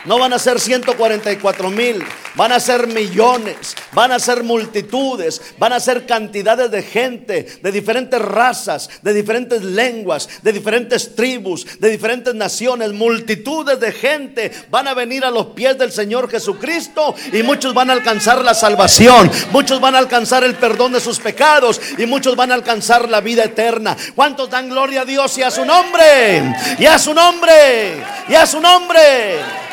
No 0.06 0.18
van 0.18 0.34
a 0.34 0.40
ser 0.40 0.60
144 0.60 1.70
mil, 1.70 2.04
van 2.36 2.52
a 2.54 2.60
ser 2.60 2.88
millones, 2.88 3.76
van 3.92 4.12
a 4.12 4.20
ser 4.20 4.44
multitudes, 4.44 5.42
van 5.58 5.74
a 5.74 5.80
ser 5.80 6.06
cantidades 6.06 6.72
de 6.72 6.84
gente 6.84 7.60
de 7.62 7.72
diferentes 7.72 8.22
razas, 8.22 8.90
de 9.02 9.14
diferentes 9.14 9.62
lenguas, 9.62 10.30
de 10.42 10.54
diferentes 10.54 11.16
tribus, 11.16 11.80
de 11.80 11.90
diferentes 11.90 12.34
naciones, 12.34 12.94
multitudes 12.94 13.80
de 13.80 13.92
gente 13.92 14.52
van 14.70 14.88
a 14.88 14.94
venir 14.94 15.26
a 15.26 15.32
los 15.32 15.48
pies 15.48 15.78
del 15.78 15.92
Señor 15.92 16.30
Jesucristo 16.30 17.14
y 17.34 17.44
muchos 17.44 17.74
van 17.74 17.90
a 17.90 17.94
alcanzar 17.94 18.44
la 18.44 18.54
salvación, 18.54 19.30
muchos 19.52 19.82
van 19.82 19.96
a 19.96 20.00
alcanzar 20.00 20.44
el 20.44 20.56
perdón 20.56 20.94
de 20.94 21.02
sus 21.02 21.20
pecados 21.20 21.82
y 21.98 22.06
muchos 22.06 22.36
van 22.36 22.52
a 22.52 22.56
alcanzar 22.56 23.10
la 23.10 23.20
vida 23.22 23.44
eterna. 23.44 23.98
¿Cuántos 24.16 24.50
dan 24.50 24.70
gloria 24.70 25.02
a 25.02 25.06
Dios 25.06 25.38
y 25.38 25.44
a 25.44 25.52
su 25.52 25.66
nombre? 25.66 26.56
Y 26.78 26.86
a 26.86 26.98
su 26.98 27.14
nombre, 27.14 27.98
y 28.30 28.36
a 28.36 28.46
su 28.46 28.62
nombre. 28.62 29.69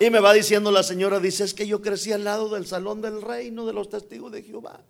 Y 0.00 0.08
me 0.08 0.18
va 0.18 0.32
diciendo 0.32 0.72
la 0.72 0.82
señora, 0.82 1.20
dice, 1.20 1.44
es 1.44 1.52
que 1.52 1.66
yo 1.66 1.82
crecí 1.82 2.10
al 2.10 2.24
lado 2.24 2.48
del 2.48 2.66
salón 2.66 3.02
del 3.02 3.20
reino 3.20 3.66
de 3.66 3.74
los 3.74 3.90
testigos 3.90 4.32
de 4.32 4.42
Jehová. 4.42 4.80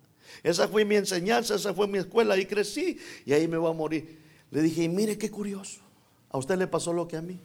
Esa 0.41 0.69
fue 0.69 0.85
mi 0.85 0.95
enseñanza, 0.95 1.55
esa 1.55 1.73
fue 1.73 1.85
mi 1.85 1.97
escuela, 1.97 2.35
ahí 2.35 2.45
crecí 2.45 2.97
y 3.25 3.33
ahí 3.33 3.45
me 3.45 3.57
voy 3.57 3.71
a 3.71 3.73
morir. 3.73 4.21
Le 4.51 4.61
dije, 4.61 4.83
y 4.83 4.89
mire 4.89 5.17
qué 5.17 5.29
curioso, 5.29 5.81
a 6.29 6.37
usted 6.37 6.57
le 6.57 6.65
pasó 6.65 6.93
lo 6.93 7.09
que 7.09 7.17
a 7.17 7.21
mí. 7.21 7.41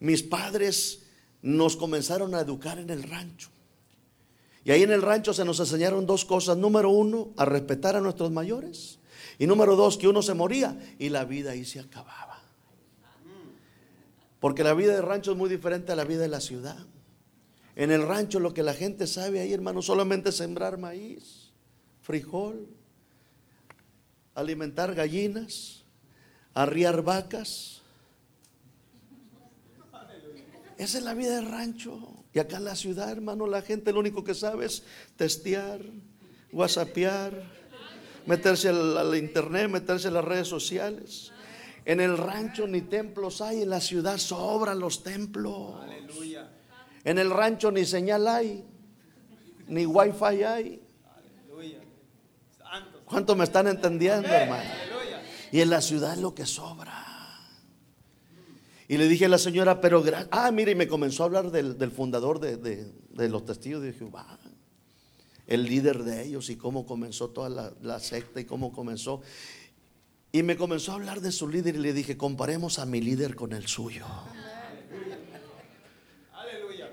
Mis 0.00 0.24
padres 0.24 1.04
nos 1.42 1.76
comenzaron 1.76 2.34
a 2.34 2.40
educar 2.40 2.80
en 2.80 2.90
el 2.90 3.04
rancho. 3.04 3.50
Y 4.64 4.72
ahí 4.72 4.82
en 4.82 4.90
el 4.90 5.02
rancho 5.02 5.32
se 5.32 5.44
nos 5.44 5.60
enseñaron 5.60 6.06
dos 6.06 6.24
cosas. 6.24 6.56
Número 6.56 6.90
uno, 6.90 7.30
a 7.36 7.44
respetar 7.44 7.94
a 7.94 8.00
nuestros 8.00 8.32
mayores. 8.32 8.98
Y 9.38 9.46
número 9.46 9.76
dos, 9.76 9.96
que 9.96 10.08
uno 10.08 10.22
se 10.22 10.34
moría 10.34 10.76
y 10.98 11.08
la 11.08 11.24
vida 11.24 11.52
ahí 11.52 11.64
se 11.64 11.78
acababa. 11.78 12.27
Porque 14.40 14.62
la 14.62 14.74
vida 14.74 14.94
del 14.94 15.02
rancho 15.02 15.32
es 15.32 15.36
muy 15.36 15.48
diferente 15.48 15.92
a 15.92 15.96
la 15.96 16.04
vida 16.04 16.22
de 16.22 16.28
la 16.28 16.40
ciudad. 16.40 16.78
En 17.74 17.90
el 17.90 18.06
rancho 18.06 18.40
lo 18.40 18.54
que 18.54 18.62
la 18.62 18.74
gente 18.74 19.06
sabe 19.06 19.40
ahí, 19.40 19.52
hermano, 19.52 19.82
solamente 19.82 20.32
sembrar 20.32 20.78
maíz, 20.78 21.52
frijol, 22.02 22.68
alimentar 24.34 24.94
gallinas, 24.94 25.84
arriar 26.54 27.02
vacas. 27.02 27.82
Esa 30.76 30.98
es 30.98 31.04
la 31.04 31.14
vida 31.14 31.36
del 31.36 31.50
rancho. 31.50 32.24
Y 32.32 32.38
acá 32.38 32.58
en 32.58 32.64
la 32.64 32.76
ciudad, 32.76 33.10
hermano, 33.10 33.46
la 33.46 33.62
gente 33.62 33.92
lo 33.92 34.00
único 34.00 34.22
que 34.22 34.34
sabe 34.34 34.66
es 34.66 34.84
testear, 35.16 35.80
whatsappear, 36.52 37.42
meterse 38.26 38.68
al, 38.68 39.16
internet, 39.16 39.70
meterse 39.70 40.08
a 40.08 40.10
las 40.12 40.24
redes 40.24 40.48
sociales. 40.48 41.32
En 41.88 42.00
el 42.00 42.18
rancho 42.18 42.66
ni 42.66 42.82
templos 42.82 43.40
hay, 43.40 43.62
en 43.62 43.70
la 43.70 43.80
ciudad 43.80 44.18
sobran 44.18 44.78
los 44.78 45.02
templos. 45.02 45.74
En 47.02 47.18
el 47.18 47.30
rancho 47.30 47.72
ni 47.72 47.86
señal 47.86 48.28
hay, 48.28 48.62
ni 49.68 49.86
wifi 49.86 50.42
hay. 50.44 50.82
¿Cuánto 53.06 53.34
me 53.34 53.44
están 53.44 53.68
entendiendo, 53.68 54.28
hermano? 54.28 54.68
Y 55.50 55.62
en 55.62 55.70
la 55.70 55.80
ciudad 55.80 56.12
es 56.12 56.18
lo 56.18 56.34
que 56.34 56.44
sobra. 56.44 57.06
Y 58.86 58.98
le 58.98 59.08
dije 59.08 59.24
a 59.24 59.30
la 59.30 59.38
señora, 59.38 59.80
pero, 59.80 60.04
ah, 60.30 60.50
mire, 60.50 60.72
y 60.72 60.74
me 60.74 60.88
comenzó 60.88 61.22
a 61.22 61.26
hablar 61.26 61.50
del, 61.50 61.90
fundador 61.90 62.38
de, 62.38 62.92
los 63.30 63.46
testigos 63.46 63.80
de 63.80 63.94
Jehová, 63.94 64.38
el 65.46 65.64
líder 65.64 66.02
de 66.02 66.22
ellos 66.22 66.50
y 66.50 66.56
cómo 66.56 66.84
comenzó 66.84 67.30
toda 67.30 67.72
la, 67.80 67.98
secta 67.98 68.42
y 68.42 68.44
cómo 68.44 68.72
comenzó. 68.72 69.22
Y 70.30 70.42
me 70.42 70.56
comenzó 70.56 70.92
a 70.92 70.96
hablar 70.96 71.20
de 71.20 71.32
su 71.32 71.48
líder 71.48 71.76
y 71.76 71.78
le 71.78 71.92
dije, 71.92 72.16
comparemos 72.16 72.78
a 72.78 72.86
mi 72.86 73.00
líder 73.00 73.34
con 73.34 73.52
el 73.52 73.66
suyo. 73.66 74.06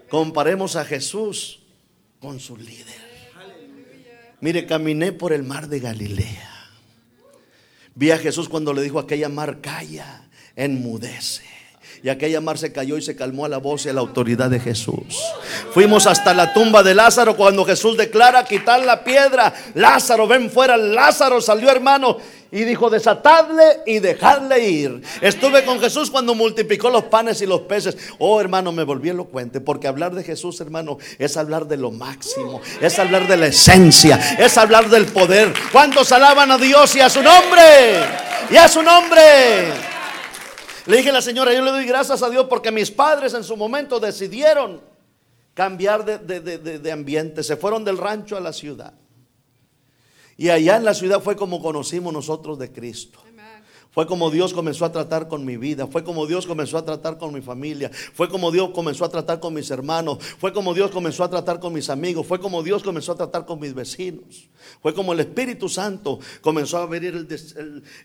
Comparemos 0.09 0.75
a 0.75 0.85
Jesús 0.85 1.59
con 2.19 2.39
su 2.39 2.55
líder. 2.55 3.05
Mire, 4.39 4.65
caminé 4.65 5.11
por 5.11 5.33
el 5.33 5.43
mar 5.43 5.67
de 5.67 5.79
Galilea. 5.79 6.69
Vi 7.95 8.11
a 8.11 8.17
Jesús 8.17 8.49
cuando 8.49 8.73
le 8.73 8.81
dijo 8.81 8.99
aquella 8.99 9.29
mar 9.29 9.61
calla, 9.61 10.29
enmudece. 10.55 11.43
Y 12.03 12.09
aquella 12.09 12.41
mar 12.41 12.57
se 12.57 12.71
cayó 12.71 12.97
y 12.97 13.01
se 13.01 13.15
calmó 13.15 13.45
a 13.45 13.49
la 13.49 13.57
voz 13.57 13.85
y 13.85 13.89
a 13.89 13.93
la 13.93 14.01
autoridad 14.01 14.49
de 14.49 14.59
Jesús. 14.59 15.23
Fuimos 15.71 16.07
hasta 16.07 16.33
la 16.33 16.53
tumba 16.53 16.83
de 16.83 16.93
Lázaro 16.93 17.35
cuando 17.35 17.65
Jesús 17.65 17.97
declara 17.97 18.45
quitar 18.45 18.85
la 18.85 19.03
piedra. 19.03 19.53
Lázaro, 19.73 20.27
ven 20.27 20.49
fuera. 20.49 20.77
Lázaro 20.77 21.41
salió 21.41 21.69
hermano 21.69 22.17
y 22.51 22.63
dijo 22.63 22.89
desatadle 22.89 23.81
y 23.85 23.99
dejadle 23.99 24.69
ir. 24.69 25.01
Estuve 25.21 25.65
con 25.65 25.79
Jesús 25.79 26.09
cuando 26.09 26.35
multiplicó 26.35 26.89
los 26.89 27.03
panes 27.05 27.41
y 27.41 27.45
los 27.45 27.61
peces. 27.61 27.97
Oh 28.17 28.39
hermano, 28.39 28.71
me 28.71 28.83
volví 28.83 29.09
elocuente 29.09 29.59
porque 29.59 29.87
hablar 29.87 30.15
de 30.15 30.23
Jesús 30.23 30.61
hermano 30.61 30.97
es 31.19 31.35
hablar 31.37 31.67
de 31.67 31.77
lo 31.77 31.91
máximo, 31.91 32.61
es 32.81 32.97
hablar 32.97 33.27
de 33.27 33.37
la 33.37 33.47
esencia, 33.47 34.37
es 34.39 34.57
hablar 34.57 34.89
del 34.89 35.05
poder. 35.05 35.53
¿Cuántos 35.71 36.11
alaban 36.11 36.49
a 36.51 36.57
Dios 36.57 36.95
y 36.95 37.01
a 37.01 37.09
su 37.09 37.21
nombre? 37.21 38.03
Y 38.49 38.55
a 38.55 38.67
su 38.67 38.81
nombre. 38.81 39.94
Le 40.85 40.97
dije 40.97 41.09
a 41.09 41.13
la 41.13 41.21
señora, 41.21 41.53
yo 41.53 41.63
le 41.63 41.71
doy 41.71 41.85
gracias 41.85 42.21
a 42.21 42.29
Dios 42.29 42.45
porque 42.47 42.71
mis 42.71 42.91
padres 42.91 43.33
en 43.33 43.43
su 43.43 43.57
momento 43.57 43.99
decidieron 43.99 44.81
cambiar 45.53 46.05
de, 46.05 46.91
ambiente. 46.91 47.43
Se 47.43 47.57
fueron 47.57 47.83
del 47.83 47.97
rancho 47.97 48.37
a 48.37 48.39
la 48.39 48.53
ciudad. 48.53 48.93
Y 50.37 50.49
allá 50.49 50.75
en 50.75 50.85
la 50.85 50.93
ciudad 50.93 51.21
fue 51.21 51.35
como 51.35 51.61
conocimos 51.61 52.13
nosotros 52.13 52.59
de 52.59 52.71
Cristo. 52.71 53.24
Fue 53.95 54.05
como 54.05 54.29
Dios 54.29 54.53
comenzó 54.53 54.83
a 54.83 54.91
tratar 54.91 55.29
con 55.29 55.45
mi 55.45 55.55
vida. 55.55 55.87
Fue 55.87 56.03
como 56.03 56.27
Dios 56.27 56.45
comenzó 56.45 56.77
a 56.77 56.83
tratar 56.83 57.17
con 57.17 57.33
mi 57.33 57.39
familia. 57.39 57.89
Fue 58.13 58.27
como 58.27 58.51
Dios 58.51 58.71
comenzó 58.71 59.05
a 59.05 59.09
tratar 59.09 59.39
con 59.39 59.53
mis 59.53 59.71
hermanos. 59.71 60.17
Fue 60.37 60.51
como 60.51 60.73
Dios 60.73 60.91
comenzó 60.91 61.23
a 61.23 61.29
tratar 61.29 61.61
con 61.61 61.71
mis 61.71 61.89
amigos. 61.89 62.27
Fue 62.27 62.37
como 62.37 62.61
Dios 62.61 62.83
comenzó 62.83 63.13
a 63.13 63.15
tratar 63.15 63.45
con 63.45 63.57
mis 63.57 63.73
vecinos. 63.73 64.49
Fue 64.81 64.93
como 64.93 65.13
el 65.13 65.21
Espíritu 65.21 65.69
Santo 65.69 66.19
comenzó 66.41 66.79
a 66.79 66.83
abrir 66.83 67.25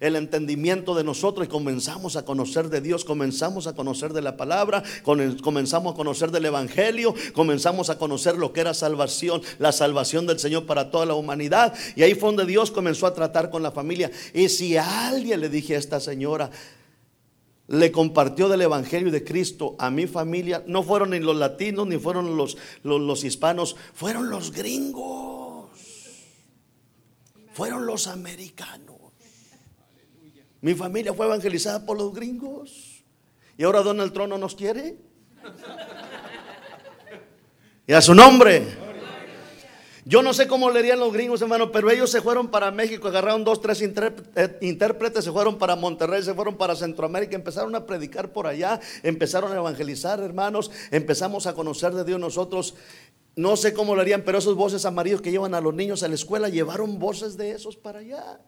el, 0.00 0.16
entendimiento 0.16 0.94
de 0.94 1.03
nosotros 1.03 1.48
y 1.48 1.50
comenzamos 1.50 2.14
a 2.14 2.24
conocer 2.24 2.68
de 2.68 2.81
Dios. 2.81 3.05
Comenzamos 3.05 3.66
a 3.66 3.74
conocer 3.74 4.12
de 4.12 4.22
la 4.22 4.37
palabra. 4.37 4.85
Comenzamos 5.03 5.94
a 5.94 5.96
conocer 5.96 6.31
del 6.31 6.44
Evangelio. 6.44 7.16
Comenzamos 7.33 7.90
a 7.90 7.98
conocer 7.98 8.37
lo 8.37 8.53
que 8.53 8.61
era 8.61 8.74
salvación. 8.74 9.42
La 9.59 9.72
salvación 9.72 10.29
del 10.29 10.38
Señor 10.38 10.66
para 10.66 10.92
toda 10.92 11.05
la 11.05 11.14
humanidad. 11.14 11.74
Y 11.96 12.05
ahí 12.05 12.14
fue 12.14 12.29
donde 12.29 12.46
Dios 12.46 12.70
comenzó 12.70 13.09
a 13.09 13.14
tratar 13.14 13.50
con 13.50 13.64
la 13.64 13.72
familia. 13.72 14.12
Y 14.33 14.48
si 14.50 14.76
alguien 14.76 15.40
le 15.40 15.48
dije 15.48 15.80
esta 15.81 15.99
señora 15.99 16.51
le 17.71 17.93
compartió 17.93 18.49
del 18.49 18.62
Evangelio 18.62 19.12
de 19.12 19.23
Cristo 19.23 19.77
a 19.79 19.90
mi 19.90 20.09
familia, 20.09 20.64
no 20.66 20.83
fueron 20.83 21.11
ni 21.11 21.21
los 21.21 21.37
latinos 21.37 21.87
ni 21.87 21.99
fueron 21.99 22.37
los, 22.37 22.59
los, 22.83 23.23
hispanos, 23.23 23.77
fueron 23.95 24.29
los 24.29 24.51
gringos, 24.51 25.71
fueron 27.53 27.87
los 27.87 28.09
americanos. 28.09 28.97
Mi 30.61 30.75
familia 30.75 31.14
fue 31.14 31.27
evangelizada 31.27 31.87
por 31.87 31.97
los 31.97 32.12
gringos. 32.12 33.05
Y 33.57 33.62
ahora 33.62 33.83
Donald 33.83 34.12
Trump 34.12 34.31
no 34.31 34.38
nos 34.38 34.57
quiere. 34.57 34.99
Y 37.87 37.93
a 37.93 38.01
su 38.01 38.14
nombre. 38.14 38.80
Yo 40.05 40.23
no 40.23 40.33
sé 40.33 40.49
cómo 40.49 40.71
leerían 40.71 40.99
los 40.99 41.13
gringos, 41.13 41.43
hermano, 41.43 41.71
pero 41.71 41.91
ellos 41.91 42.11
se 42.11 42.23
fueron 42.23 42.49
para 42.49 42.71
México, 42.71 43.09
agarraron 43.09 43.45
dos, 43.45 43.61
tres 43.61 43.83
eh, 43.83 44.59
intérpretes, 44.63 45.25
se 45.25 45.33
fueron 45.33 45.59
para 45.59 45.77
Monterrey, 45.77 46.23
se 46.23 46.33
fueron 46.35 46.57
para 46.57 46.75
Centroamérica, 46.75 47.37
empezaron 47.37 47.75
a 47.75 47.85
predicar 47.85 48.33
por 48.33 48.47
allá, 48.47 48.81
empezaron 49.03 49.53
a 49.53 49.57
evangelizar, 49.57 50.21
hermanos, 50.21 50.71
empezamos 50.91 51.47
a 51.47 51.55
conocer 51.55 51.93
de 51.93 52.05
Dios 52.05 52.19
nosotros. 52.19 52.75
No 53.37 53.57
sé 53.57 53.75
cómo 53.75 53.95
lo 53.95 54.01
harían, 54.01 54.23
pero 54.23 54.39
esos 54.39 54.55
voces 54.55 54.85
amarillos 54.85 55.21
que 55.21 55.31
llevan 55.31 55.55
a 55.55 55.61
los 55.61 55.75
niños 55.75 56.03
a 56.03 56.09
la 56.09 56.15
escuela 56.15 56.49
llevaron 56.49 56.99
voces 56.99 57.37
de 57.37 57.53
esos 57.53 57.77
para 57.77 58.01
allá. 58.01 58.41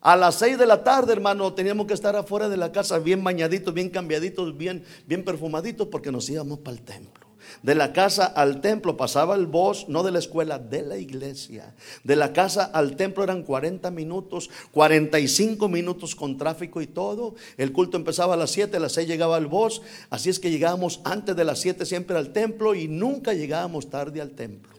A 0.00 0.16
las 0.16 0.36
seis 0.36 0.58
de 0.58 0.66
la 0.66 0.82
tarde, 0.82 1.12
hermano, 1.12 1.54
teníamos 1.54 1.86
que 1.86 1.94
estar 1.94 2.16
afuera 2.16 2.48
de 2.48 2.56
la 2.56 2.72
casa 2.72 2.98
bien 2.98 3.22
bañaditos, 3.22 3.72
bien 3.72 3.88
cambiaditos, 3.88 4.56
bien, 4.56 4.84
bien 5.06 5.24
perfumaditos, 5.24 5.86
porque 5.88 6.10
nos 6.10 6.28
íbamos 6.28 6.58
para 6.58 6.76
el 6.76 6.82
templo. 6.82 7.31
De 7.62 7.74
la 7.74 7.92
casa 7.92 8.26
al 8.26 8.60
templo 8.60 8.96
pasaba 8.96 9.34
el 9.34 9.46
bus, 9.46 9.88
no 9.88 10.02
de 10.02 10.10
la 10.10 10.18
escuela, 10.18 10.58
de 10.58 10.82
la 10.82 10.96
iglesia. 10.96 11.74
De 12.04 12.16
la 12.16 12.32
casa 12.32 12.64
al 12.64 12.96
templo 12.96 13.24
eran 13.24 13.42
40 13.42 13.90
minutos, 13.90 14.50
45 14.72 15.68
minutos 15.68 16.14
con 16.14 16.36
tráfico 16.38 16.80
y 16.80 16.86
todo. 16.86 17.34
El 17.56 17.72
culto 17.72 17.96
empezaba 17.96 18.34
a 18.34 18.36
las 18.36 18.50
7, 18.50 18.76
a 18.76 18.80
las 18.80 18.92
6 18.92 19.06
llegaba 19.06 19.38
el 19.38 19.46
bus. 19.46 19.82
Así 20.10 20.30
es 20.30 20.38
que 20.38 20.50
llegábamos 20.50 21.00
antes 21.04 21.36
de 21.36 21.44
las 21.44 21.60
7 21.60 21.86
siempre 21.86 22.16
al 22.16 22.32
templo 22.32 22.74
y 22.74 22.88
nunca 22.88 23.32
llegábamos 23.32 23.90
tarde 23.90 24.20
al 24.20 24.30
templo. 24.30 24.72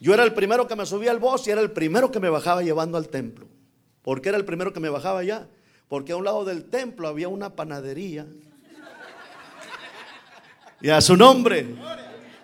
Yo 0.00 0.12
era 0.12 0.22
el 0.22 0.34
primero 0.34 0.68
que 0.68 0.76
me 0.76 0.84
subía 0.84 1.10
al 1.10 1.18
bus 1.18 1.46
y 1.48 1.50
era 1.50 1.62
el 1.62 1.70
primero 1.70 2.10
que 2.10 2.20
me 2.20 2.28
bajaba 2.28 2.62
llevando 2.62 2.98
al 2.98 3.08
templo. 3.08 3.46
¿Por 4.02 4.20
qué 4.20 4.28
era 4.28 4.36
el 4.36 4.44
primero 4.44 4.74
que 4.74 4.80
me 4.80 4.90
bajaba 4.90 5.20
allá? 5.20 5.48
Porque 5.88 6.12
a 6.12 6.16
un 6.16 6.24
lado 6.24 6.44
del 6.44 6.66
templo 6.66 7.08
había 7.08 7.28
una 7.28 7.56
panadería 7.56 8.26
y 10.84 10.90
a 10.90 11.00
su 11.00 11.16
nombre. 11.16 11.66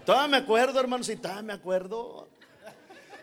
Todavía 0.07 0.29
me 0.29 0.37
acuerdo, 0.39 0.81
hermano, 0.81 1.05
si 1.05 1.15
todavía 1.17 1.43
me 1.43 1.53
acuerdo. 1.53 2.27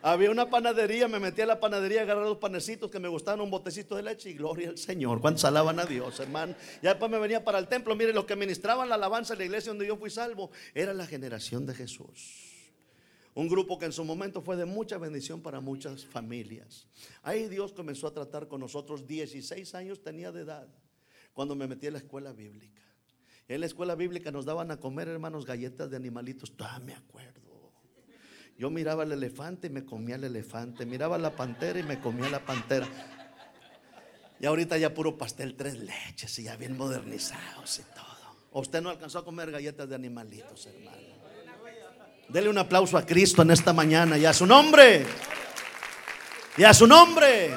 Había 0.03 0.29
una 0.29 0.47
panadería, 0.47 1.07
me 1.07 1.19
metí 1.19 1.41
a 1.41 1.47
la 1.47 1.59
panadería, 1.59 2.03
agarré 2.03 2.21
dos 2.21 2.37
panecitos 2.37 2.91
que 2.91 2.99
me 2.99 3.07
gustaban, 3.07 3.41
un 3.41 3.49
botecito 3.49 3.95
de 3.95 4.03
leche 4.03 4.29
y 4.29 4.33
gloria 4.35 4.69
al 4.69 4.77
Señor. 4.77 5.19
¿Cuántos 5.19 5.43
alaban 5.45 5.79
a 5.79 5.87
Dios, 5.87 6.19
hermano? 6.19 6.53
Ya 6.83 6.91
después 6.91 7.09
me 7.09 7.17
venía 7.17 7.43
para 7.43 7.57
el 7.57 7.67
templo. 7.67 7.95
Mire, 7.95 8.13
los 8.13 8.25
que 8.25 8.35
ministraban 8.35 8.89
la 8.89 8.93
alabanza 8.93 9.33
en 9.33 9.39
la 9.39 9.45
iglesia 9.45 9.71
donde 9.71 9.87
yo 9.87 9.97
fui 9.97 10.11
salvo 10.11 10.51
era 10.75 10.93
la 10.93 11.07
generación 11.07 11.65
de 11.65 11.73
Jesús. 11.73 12.75
Un 13.33 13.47
grupo 13.47 13.79
que 13.79 13.85
en 13.85 13.93
su 13.93 14.05
momento 14.05 14.43
fue 14.43 14.55
de 14.55 14.65
mucha 14.65 14.99
bendición 14.99 15.41
para 15.41 15.59
muchas 15.59 16.05
familias. 16.05 16.85
Ahí 17.23 17.47
Dios 17.47 17.73
comenzó 17.73 18.05
a 18.05 18.13
tratar 18.13 18.47
con 18.47 18.59
nosotros. 18.59 19.07
16 19.07 19.73
años 19.73 20.03
tenía 20.03 20.31
de 20.31 20.41
edad 20.41 20.67
cuando 21.33 21.55
me 21.55 21.65
metí 21.65 21.87
a 21.87 21.91
la 21.91 21.97
escuela 21.97 22.33
bíblica. 22.33 22.86
En 23.47 23.61
la 23.61 23.65
escuela 23.65 23.95
bíblica 23.95 24.29
nos 24.31 24.45
daban 24.45 24.71
a 24.71 24.77
comer, 24.77 25.07
hermanos, 25.07 25.45
galletas 25.45 25.89
de 25.89 25.95
animalitos. 25.95 26.55
Todavía 26.55 26.85
me 26.85 26.93
acuerdo. 26.95 27.71
Yo 28.57 28.69
miraba 28.69 29.03
el 29.03 29.11
elefante 29.11 29.67
y 29.67 29.69
me 29.69 29.85
comía 29.85 30.15
el 30.15 30.25
elefante. 30.25 30.85
Miraba 30.85 31.17
la 31.17 31.35
pantera 31.35 31.79
y 31.79 31.83
me 31.83 31.99
comía 31.99 32.29
la 32.29 32.45
pantera. 32.45 32.87
Y 34.39 34.45
ahorita 34.45 34.77
ya 34.77 34.93
puro 34.93 35.17
pastel 35.17 35.55
tres 35.55 35.77
leches 35.77 36.37
y 36.39 36.43
ya 36.43 36.57
bien 36.57 36.75
modernizados 36.75 37.79
y 37.79 37.83
todo. 37.93 38.05
Usted 38.51 38.81
no 38.81 38.89
alcanzó 38.89 39.19
a 39.19 39.25
comer 39.25 39.51
galletas 39.51 39.87
de 39.87 39.95
animalitos, 39.95 40.65
hermano. 40.65 40.97
Dele 42.27 42.49
un 42.49 42.57
aplauso 42.57 42.97
a 42.97 43.05
Cristo 43.05 43.41
en 43.43 43.51
esta 43.51 43.71
mañana 43.71 44.17
y 44.17 44.25
a 44.25 44.33
su 44.33 44.45
nombre. 44.45 45.05
Y 46.57 46.63
a 46.63 46.73
su 46.73 46.85
nombre. 46.85 47.55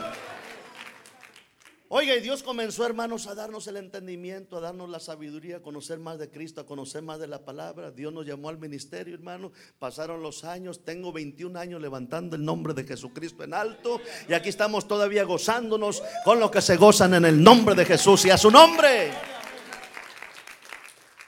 Oiga, 1.92 2.14
y 2.14 2.20
Dios 2.20 2.44
comenzó, 2.44 2.86
hermanos, 2.86 3.26
a 3.26 3.34
darnos 3.34 3.66
el 3.66 3.76
entendimiento, 3.76 4.56
a 4.56 4.60
darnos 4.60 4.88
la 4.88 5.00
sabiduría, 5.00 5.56
a 5.56 5.60
conocer 5.60 5.98
más 5.98 6.20
de 6.20 6.30
Cristo, 6.30 6.60
a 6.60 6.64
conocer 6.64 7.02
más 7.02 7.18
de 7.18 7.26
la 7.26 7.44
palabra. 7.44 7.90
Dios 7.90 8.12
nos 8.12 8.24
llamó 8.24 8.48
al 8.48 8.58
ministerio, 8.58 9.12
hermano. 9.12 9.50
Pasaron 9.80 10.22
los 10.22 10.44
años, 10.44 10.84
tengo 10.84 11.10
21 11.10 11.58
años 11.58 11.82
levantando 11.82 12.36
el 12.36 12.44
nombre 12.44 12.74
de 12.74 12.84
Jesucristo 12.84 13.42
en 13.42 13.54
alto. 13.54 14.00
Y 14.28 14.34
aquí 14.34 14.50
estamos 14.50 14.86
todavía 14.86 15.24
gozándonos 15.24 16.00
con 16.24 16.38
los 16.38 16.52
que 16.52 16.62
se 16.62 16.76
gozan 16.76 17.14
en 17.14 17.24
el 17.24 17.42
nombre 17.42 17.74
de 17.74 17.84
Jesús 17.84 18.24
y 18.24 18.30
a 18.30 18.38
su 18.38 18.52
nombre. 18.52 19.10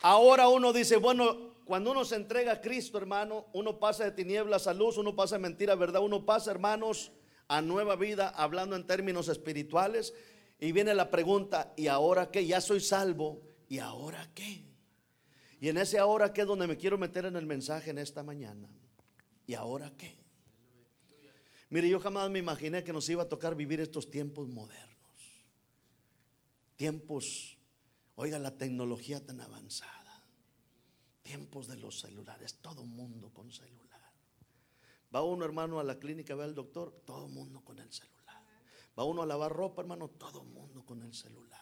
Ahora 0.02 0.46
uno 0.46 0.72
dice, 0.72 0.94
bueno, 0.94 1.54
cuando 1.64 1.90
uno 1.90 2.04
se 2.04 2.14
entrega 2.14 2.52
a 2.52 2.60
Cristo, 2.60 2.98
hermano, 2.98 3.46
uno 3.52 3.80
pasa 3.80 4.04
de 4.04 4.12
tinieblas 4.12 4.68
a 4.68 4.74
luz, 4.74 4.96
uno 4.96 5.16
pasa 5.16 5.34
de 5.34 5.42
mentira 5.42 5.72
a 5.72 5.76
verdad, 5.76 6.02
uno 6.02 6.24
pasa, 6.24 6.52
hermanos, 6.52 7.10
a 7.48 7.60
nueva 7.60 7.96
vida, 7.96 8.28
hablando 8.28 8.76
en 8.76 8.86
términos 8.86 9.28
espirituales. 9.28 10.14
Y 10.62 10.70
viene 10.70 10.94
la 10.94 11.10
pregunta, 11.10 11.74
¿y 11.76 11.88
ahora 11.88 12.30
qué? 12.30 12.46
Ya 12.46 12.60
soy 12.60 12.78
salvo, 12.78 13.42
¿y 13.68 13.80
ahora 13.80 14.30
qué? 14.32 14.64
Y 15.60 15.68
en 15.68 15.76
ese 15.76 15.98
ahora 15.98 16.32
qué 16.32 16.42
es 16.42 16.46
donde 16.46 16.68
me 16.68 16.76
quiero 16.76 16.96
meter 16.96 17.24
en 17.24 17.34
el 17.34 17.46
mensaje 17.46 17.90
en 17.90 17.98
esta 17.98 18.22
mañana. 18.22 18.68
¿Y 19.44 19.54
ahora 19.54 19.92
qué? 19.96 20.16
Mire, 21.68 21.88
yo 21.88 21.98
jamás 21.98 22.30
me 22.30 22.38
imaginé 22.38 22.84
que 22.84 22.92
nos 22.92 23.08
iba 23.08 23.24
a 23.24 23.28
tocar 23.28 23.56
vivir 23.56 23.80
estos 23.80 24.08
tiempos 24.08 24.46
modernos. 24.46 25.42
Tiempos, 26.76 27.58
oiga, 28.14 28.38
la 28.38 28.56
tecnología 28.56 29.26
tan 29.26 29.40
avanzada. 29.40 30.24
Tiempos 31.22 31.66
de 31.66 31.76
los 31.76 31.98
celulares, 31.98 32.58
todo 32.62 32.84
mundo 32.84 33.32
con 33.32 33.50
celular. 33.50 34.12
Va 35.12 35.24
uno 35.24 35.44
hermano 35.44 35.80
a 35.80 35.82
la 35.82 35.98
clínica, 35.98 36.36
ve 36.36 36.44
al 36.44 36.54
doctor, 36.54 37.02
todo 37.04 37.26
mundo 37.26 37.62
con 37.64 37.80
el 37.80 37.92
celular. 37.92 38.11
Va 38.98 39.04
uno 39.04 39.22
a 39.22 39.26
lavar 39.26 39.52
ropa, 39.52 39.82
hermano, 39.82 40.08
todo 40.08 40.42
el 40.42 40.48
mundo 40.48 40.84
con 40.84 41.02
el 41.02 41.14
celular. 41.14 41.60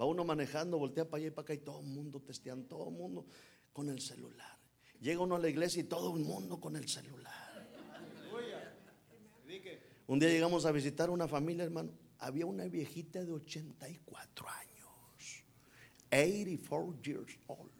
Va 0.00 0.04
uno 0.04 0.24
manejando, 0.24 0.78
voltea 0.78 1.08
para 1.08 1.18
allá 1.18 1.28
y 1.28 1.30
para 1.30 1.42
acá 1.42 1.54
y 1.54 1.58
todo 1.58 1.80
el 1.80 1.86
mundo 1.86 2.20
testeando, 2.20 2.66
todo 2.66 2.88
el 2.88 2.94
mundo 2.94 3.26
con 3.72 3.88
el 3.88 4.00
celular. 4.00 4.58
Llega 5.00 5.20
uno 5.20 5.36
a 5.36 5.38
la 5.38 5.48
iglesia 5.48 5.80
y 5.80 5.84
todo 5.84 6.16
el 6.16 6.24
mundo 6.24 6.60
con 6.60 6.76
el 6.76 6.88
celular. 6.88 7.46
Un 10.06 10.18
día 10.18 10.28
llegamos 10.28 10.64
a 10.66 10.72
visitar 10.72 11.10
una 11.10 11.26
familia, 11.26 11.64
hermano. 11.64 11.92
Había 12.18 12.46
una 12.46 12.64
viejita 12.64 13.24
de 13.24 13.32
84 13.32 14.48
años. 14.48 15.44
84 16.10 17.02
years 17.02 17.38
old. 17.48 17.72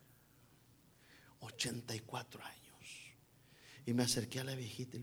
84 1.41 2.45
años. 2.45 2.57
Y 3.87 3.93
me 3.93 4.03
acerqué 4.03 4.41
a 4.41 4.45
la 4.45 4.55
viejita 4.55 4.99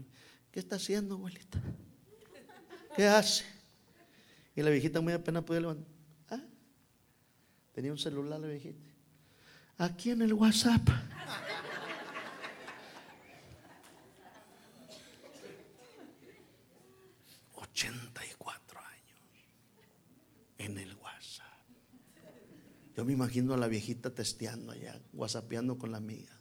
¿qué 0.51 0.59
está 0.59 0.75
haciendo, 0.75 1.15
abuelita? 1.15 1.61
¿Qué 2.95 3.07
hace? 3.07 3.62
Y 4.55 4.61
la 4.61 4.69
viejita 4.69 5.01
muy 5.01 5.13
apenas 5.13 5.43
podía 5.43 5.61
levantar. 5.61 5.87
¿Ah? 6.29 6.41
Tenía 7.73 7.91
un 7.91 7.97
celular 7.97 8.39
la 8.39 8.47
viejita. 8.47 8.91
Aquí 9.77 10.11
en 10.11 10.21
el 10.21 10.33
WhatsApp. 10.33 10.87
...84 17.73 18.77
años... 18.77 19.19
...en 20.59 20.77
el 20.77 20.95
WhatsApp... 20.95 21.45
...yo 22.95 23.03
me 23.03 23.13
imagino 23.13 23.55
a 23.55 23.57
la 23.57 23.67
viejita 23.67 24.13
testeando 24.13 24.71
allá... 24.73 25.01
...whatsappeando 25.13 25.77
con 25.77 25.91
la 25.91 25.97
amiga... 25.97 26.39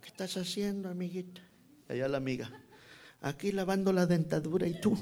¿Qué 0.00 0.08
estás 0.08 0.36
haciendo, 0.36 0.88
amiguita? 0.88 1.42
Allá 1.88 2.08
la 2.08 2.16
amiga... 2.16 2.50
...aquí 3.20 3.52
lavando 3.52 3.92
la 3.92 4.06
dentadura 4.06 4.66
y 4.66 4.80
tú... 4.80 4.96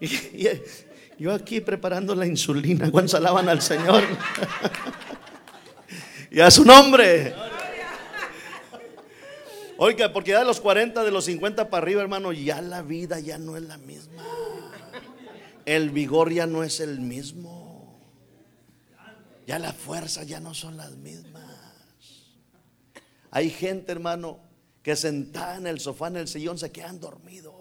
Y, 0.00 0.48
yo 1.18 1.32
aquí 1.32 1.60
preparando 1.60 2.14
la 2.14 2.26
insulina 2.26 2.90
cuando 2.90 3.16
alaban 3.16 3.48
al 3.48 3.62
Señor. 3.62 4.02
y 6.30 6.40
a 6.40 6.50
su 6.50 6.64
nombre. 6.64 7.34
Oiga, 9.78 10.12
porque 10.12 10.30
ya 10.30 10.40
de 10.40 10.44
los 10.44 10.60
40, 10.60 11.04
de 11.04 11.10
los 11.10 11.26
50 11.26 11.68
para 11.68 11.82
arriba, 11.82 12.02
hermano, 12.02 12.32
ya 12.32 12.60
la 12.62 12.82
vida 12.82 13.20
ya 13.20 13.38
no 13.38 13.56
es 13.56 13.62
la 13.62 13.78
misma. 13.78 14.24
El 15.64 15.90
vigor 15.90 16.32
ya 16.32 16.46
no 16.46 16.62
es 16.62 16.80
el 16.80 17.00
mismo. 17.00 17.98
Ya 19.46 19.58
la 19.58 19.72
fuerza 19.72 20.22
ya 20.24 20.40
no 20.40 20.54
son 20.54 20.76
las 20.76 20.92
mismas. 20.92 21.44
Hay 23.30 23.50
gente, 23.50 23.92
hermano, 23.92 24.40
que 24.82 24.96
sentada 24.96 25.56
en 25.56 25.66
el 25.66 25.78
sofá, 25.78 26.08
en 26.08 26.16
el 26.16 26.28
sillón, 26.28 26.58
se 26.58 26.72
quedan 26.72 27.00
dormidos. 27.00 27.55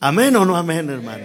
Amén 0.00 0.36
o 0.36 0.44
no 0.44 0.56
amén, 0.56 0.90
hermano. 0.90 1.24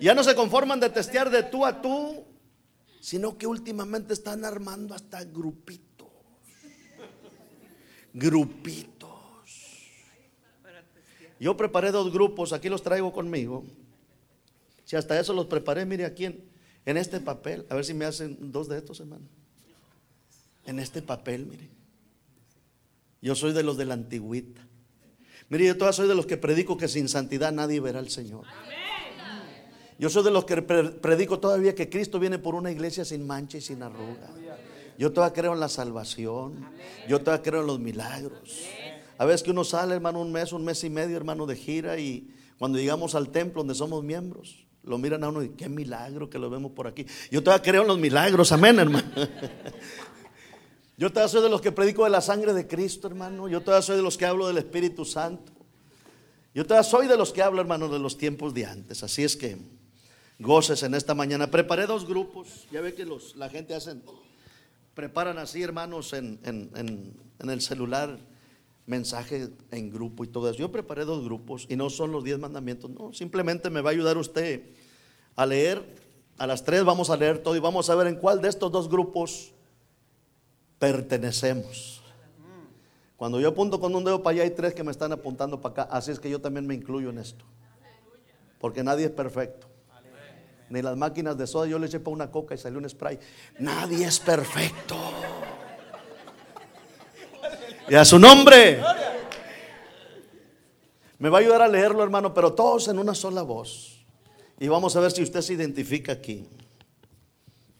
Ya 0.00 0.14
no 0.14 0.24
se 0.24 0.34
conforman 0.34 0.80
de 0.80 0.90
testear 0.90 1.30
de 1.30 1.42
tú 1.42 1.64
a 1.64 1.80
tú, 1.80 2.24
sino 3.00 3.36
que 3.36 3.46
últimamente 3.46 4.12
están 4.12 4.44
armando 4.44 4.94
hasta 4.94 5.24
grupitos. 5.24 6.08
Grupitos. 8.12 9.10
Yo 11.38 11.56
preparé 11.56 11.90
dos 11.90 12.12
grupos, 12.12 12.52
aquí 12.52 12.68
los 12.68 12.82
traigo 12.82 13.12
conmigo. 13.12 13.64
Si 14.84 14.96
hasta 14.96 15.18
eso 15.18 15.32
los 15.32 15.46
preparé, 15.46 15.86
mire 15.86 16.04
aquí 16.04 16.24
en, 16.26 16.44
en 16.84 16.96
este 16.96 17.20
papel, 17.20 17.66
a 17.70 17.76
ver 17.76 17.84
si 17.84 17.94
me 17.94 18.04
hacen 18.04 18.50
dos 18.50 18.68
de 18.68 18.78
estos, 18.78 19.00
hermano. 19.00 19.28
En 20.66 20.78
este 20.78 21.00
papel, 21.00 21.46
mire. 21.46 21.70
Yo 23.22 23.34
soy 23.34 23.52
de 23.52 23.62
los 23.62 23.76
de 23.76 23.84
la 23.84 23.94
antigüita. 23.94 24.66
Mire, 25.50 25.66
yo 25.66 25.74
todavía 25.74 25.92
soy 25.92 26.08
de 26.08 26.14
los 26.14 26.26
que 26.26 26.36
predico 26.36 26.76
que 26.76 26.86
sin 26.86 27.08
santidad 27.08 27.52
nadie 27.52 27.80
verá 27.80 27.98
al 27.98 28.08
Señor. 28.08 28.44
Yo 29.98 30.08
soy 30.08 30.22
de 30.22 30.30
los 30.30 30.44
que 30.44 30.62
predico 30.62 31.40
todavía 31.40 31.74
que 31.74 31.90
Cristo 31.90 32.18
viene 32.18 32.38
por 32.38 32.54
una 32.54 32.70
iglesia 32.70 33.04
sin 33.04 33.26
mancha 33.26 33.58
y 33.58 33.60
sin 33.60 33.82
arruga. 33.82 34.30
Yo 34.96 35.12
todavía 35.12 35.34
creo 35.34 35.52
en 35.52 35.60
la 35.60 35.68
salvación. 35.68 36.64
Yo 37.08 37.18
todavía 37.20 37.42
creo 37.42 37.60
en 37.62 37.66
los 37.66 37.80
milagros. 37.80 38.64
A 39.18 39.24
veces 39.24 39.42
que 39.42 39.50
uno 39.50 39.64
sale, 39.64 39.94
hermano, 39.94 40.20
un 40.20 40.30
mes, 40.30 40.52
un 40.52 40.64
mes 40.64 40.82
y 40.84 40.88
medio, 40.88 41.16
hermano, 41.16 41.44
de 41.46 41.56
gira 41.56 41.98
y 41.98 42.30
cuando 42.56 42.78
llegamos 42.78 43.14
al 43.16 43.30
templo 43.30 43.62
donde 43.62 43.74
somos 43.74 44.04
miembros, 44.04 44.66
lo 44.84 44.98
miran 44.98 45.24
a 45.24 45.28
uno 45.30 45.42
y 45.42 45.50
qué 45.50 45.68
milagro 45.68 46.30
que 46.30 46.38
lo 46.38 46.48
vemos 46.48 46.72
por 46.72 46.86
aquí. 46.86 47.04
Yo 47.30 47.42
todavía 47.42 47.62
creo 47.62 47.82
en 47.82 47.88
los 47.88 47.98
milagros, 47.98 48.52
amén, 48.52 48.78
hermano. 48.78 49.10
Yo 51.00 51.08
todavía 51.08 51.28
soy 51.28 51.42
de 51.42 51.48
los 51.48 51.62
que 51.62 51.72
predico 51.72 52.04
de 52.04 52.10
la 52.10 52.20
sangre 52.20 52.52
de 52.52 52.66
Cristo, 52.66 53.08
hermano. 53.08 53.48
Yo 53.48 53.62
todavía 53.62 53.80
soy 53.80 53.96
de 53.96 54.02
los 54.02 54.18
que 54.18 54.26
hablo 54.26 54.46
del 54.46 54.58
Espíritu 54.58 55.06
Santo. 55.06 55.50
Yo 56.54 56.66
todavía 56.66 56.86
soy 56.86 57.06
de 57.06 57.16
los 57.16 57.32
que 57.32 57.40
hablo, 57.40 57.58
hermano, 57.58 57.88
de 57.88 57.98
los 57.98 58.18
tiempos 58.18 58.52
de 58.52 58.66
antes. 58.66 59.02
Así 59.02 59.24
es 59.24 59.34
que 59.34 59.56
goces 60.38 60.82
en 60.82 60.92
esta 60.92 61.14
mañana. 61.14 61.50
Preparé 61.50 61.86
dos 61.86 62.06
grupos. 62.06 62.66
Ya 62.70 62.82
ve 62.82 62.92
que 62.92 63.06
los, 63.06 63.34
la 63.36 63.48
gente 63.48 63.74
hacen, 63.74 64.02
preparan 64.92 65.38
así, 65.38 65.62
hermanos, 65.62 66.12
en, 66.12 66.38
en 66.44 67.48
el 67.48 67.62
celular 67.62 68.18
mensaje 68.84 69.48
en 69.70 69.90
grupo 69.90 70.24
y 70.24 70.28
todo 70.28 70.50
eso. 70.50 70.58
Yo 70.58 70.70
preparé 70.70 71.06
dos 71.06 71.24
grupos 71.24 71.64
y 71.70 71.76
no 71.76 71.88
son 71.88 72.12
los 72.12 72.24
diez 72.24 72.38
mandamientos. 72.38 72.90
No, 72.90 73.14
simplemente 73.14 73.70
me 73.70 73.80
va 73.80 73.88
a 73.88 73.92
ayudar 73.92 74.18
usted 74.18 74.64
a 75.34 75.46
leer. 75.46 75.82
A 76.36 76.46
las 76.46 76.62
tres 76.62 76.84
vamos 76.84 77.08
a 77.08 77.16
leer 77.16 77.42
todo 77.42 77.56
y 77.56 77.58
vamos 77.58 77.88
a 77.88 77.94
ver 77.94 78.06
en 78.06 78.16
cuál 78.16 78.42
de 78.42 78.50
estos 78.50 78.70
dos 78.70 78.90
grupos 78.90 79.54
pertenecemos. 80.80 82.02
Cuando 83.16 83.38
yo 83.38 83.50
apunto 83.50 83.78
con 83.78 83.94
un 83.94 84.02
dedo 84.02 84.22
para 84.22 84.32
allá, 84.34 84.42
hay 84.44 84.50
tres 84.50 84.74
que 84.74 84.82
me 84.82 84.90
están 84.90 85.12
apuntando 85.12 85.60
para 85.60 85.84
acá. 85.84 85.94
Así 85.94 86.10
es 86.10 86.18
que 86.18 86.30
yo 86.30 86.40
también 86.40 86.66
me 86.66 86.74
incluyo 86.74 87.10
en 87.10 87.18
esto. 87.18 87.44
Porque 88.58 88.82
nadie 88.82 89.04
es 89.04 89.12
perfecto. 89.12 89.68
Ni 90.70 90.80
las 90.80 90.96
máquinas 90.96 91.36
de 91.36 91.46
soda, 91.46 91.66
yo 91.66 91.78
le 91.78 91.86
eché 91.86 92.00
para 92.00 92.14
una 92.14 92.30
coca 92.30 92.54
y 92.54 92.58
salió 92.58 92.78
un 92.78 92.88
spray. 92.88 93.18
Nadie 93.58 94.06
es 94.06 94.18
perfecto. 94.18 94.96
Y 97.88 97.94
a 97.94 98.04
su 98.04 98.18
nombre. 98.18 98.80
Me 101.18 101.28
va 101.28 101.38
a 101.38 101.40
ayudar 101.42 101.60
a 101.60 101.68
leerlo, 101.68 102.02
hermano, 102.02 102.32
pero 102.32 102.54
todos 102.54 102.88
en 102.88 102.98
una 102.98 103.14
sola 103.14 103.42
voz. 103.42 104.02
Y 104.58 104.68
vamos 104.68 104.96
a 104.96 105.00
ver 105.00 105.10
si 105.10 105.22
usted 105.22 105.42
se 105.42 105.52
identifica 105.52 106.12
aquí. 106.12 106.48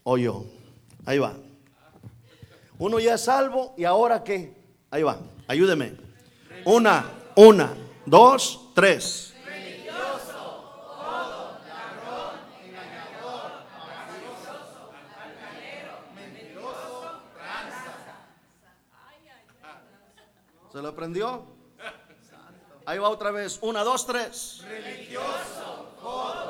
O 0.03 0.19
yo. 0.19 0.45
Ahí 1.05 1.17
va. 1.17 1.35
Uno 2.81 2.97
ya 2.97 3.13
es 3.13 3.21
salvo 3.25 3.75
y 3.77 3.83
ahora 3.83 4.23
qué? 4.23 4.59
Ahí 4.89 5.03
va, 5.03 5.19
ayúdeme. 5.47 5.93
Una, 6.65 7.05
una, 7.35 7.75
dos, 8.07 8.71
tres. 8.73 9.35
¿Se 20.71 20.81
lo 20.81 20.87
aprendió? 20.87 21.45
Ahí 22.87 22.97
va 22.97 23.09
otra 23.09 23.29
vez. 23.29 23.59
Una, 23.61 23.83
dos, 23.83 24.07
tres. 24.07 24.63
Religioso, 24.67 25.91
jodo, 26.01 26.40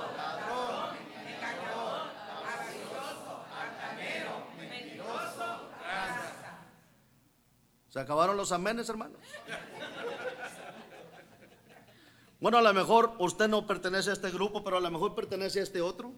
¿Se 7.92 8.00
acabaron 8.00 8.38
los 8.38 8.54
amenes, 8.54 8.88
hermanos? 8.88 9.20
Bueno, 12.40 12.58
a 12.58 12.62
lo 12.62 12.74
mejor 12.74 13.14
usted 13.20 13.50
no 13.50 13.68
pertenece 13.68 14.10
a 14.10 14.14
este 14.14 14.32
grupo, 14.32 14.64
pero 14.64 14.78
a 14.78 14.80
lo 14.80 14.90
mejor 14.90 15.14
pertenece 15.14 15.60
a 15.60 15.64
este 15.64 15.82
otro, 15.82 16.14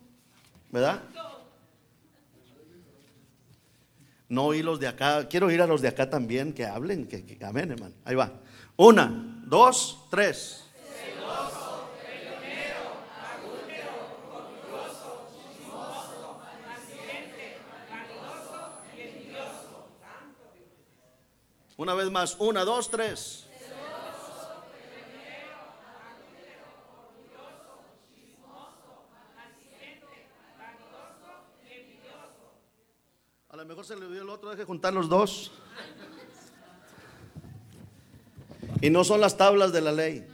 ¿verdad? 0.72 1.02
No 4.30 4.46
oí 4.46 4.62
los 4.62 4.80
de 4.80 4.88
acá, 4.88 5.28
quiero 5.28 5.50
ir 5.50 5.64
a 5.64 5.68
los 5.68 5.82
de 5.82 5.88
acá 5.88 6.10
también, 6.10 6.54
que 6.54 6.66
hablen, 6.66 7.08
que, 7.08 7.26
que 7.26 7.44
amén, 7.44 7.72
hermano. 7.72 7.96
Ahí 8.06 8.16
va. 8.16 8.32
Una, 8.78 9.42
dos, 9.46 10.06
tres. 10.12 10.63
Una 21.78 21.94
vez 21.94 22.12
más, 22.12 22.36
una, 22.40 22.64
dos, 22.64 22.90
tres. 22.90 23.48
A 33.50 33.56
lo 33.56 33.66
mejor 33.66 33.86
se 33.86 33.96
le 33.96 34.08
dio 34.08 34.24
el 34.24 34.30
otro, 34.30 34.50
deje 34.50 34.66
juntar 34.66 34.94
los 34.94 35.10
dos. 35.10 35.52
Y 38.82 38.90
no 38.90 39.04
son 39.04 39.22
las 39.22 39.38
tablas 39.38 39.72
de 39.72 39.82
la 39.82 39.92
ley. 39.92 40.28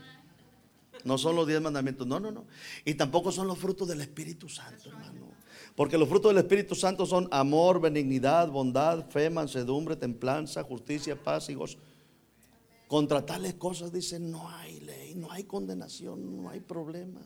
No 1.04 1.18
son 1.18 1.36
los 1.36 1.46
diez 1.46 1.60
mandamientos. 1.60 2.06
No, 2.06 2.18
no, 2.18 2.30
no. 2.30 2.46
Y 2.84 2.94
tampoco 2.94 3.30
son 3.30 3.46
los 3.46 3.58
frutos 3.58 3.88
del 3.88 4.00
Espíritu 4.00 4.48
Santo, 4.48 4.88
hermano. 4.88 5.39
Porque 5.80 5.96
los 5.96 6.10
frutos 6.10 6.34
del 6.34 6.44
Espíritu 6.44 6.74
Santo 6.74 7.06
son 7.06 7.26
amor, 7.30 7.80
benignidad, 7.80 8.50
bondad, 8.50 9.08
fe, 9.08 9.30
mansedumbre, 9.30 9.96
templanza, 9.96 10.62
justicia, 10.62 11.16
paz 11.16 11.48
y 11.48 11.54
gozo. 11.54 11.78
Contra 12.86 13.24
tales 13.24 13.54
cosas 13.54 13.90
dicen 13.90 14.30
no 14.30 14.46
hay 14.50 14.78
ley, 14.80 15.14
no 15.14 15.32
hay 15.32 15.44
condenación, 15.44 16.36
no 16.36 16.50
hay 16.50 16.60
problema. 16.60 17.22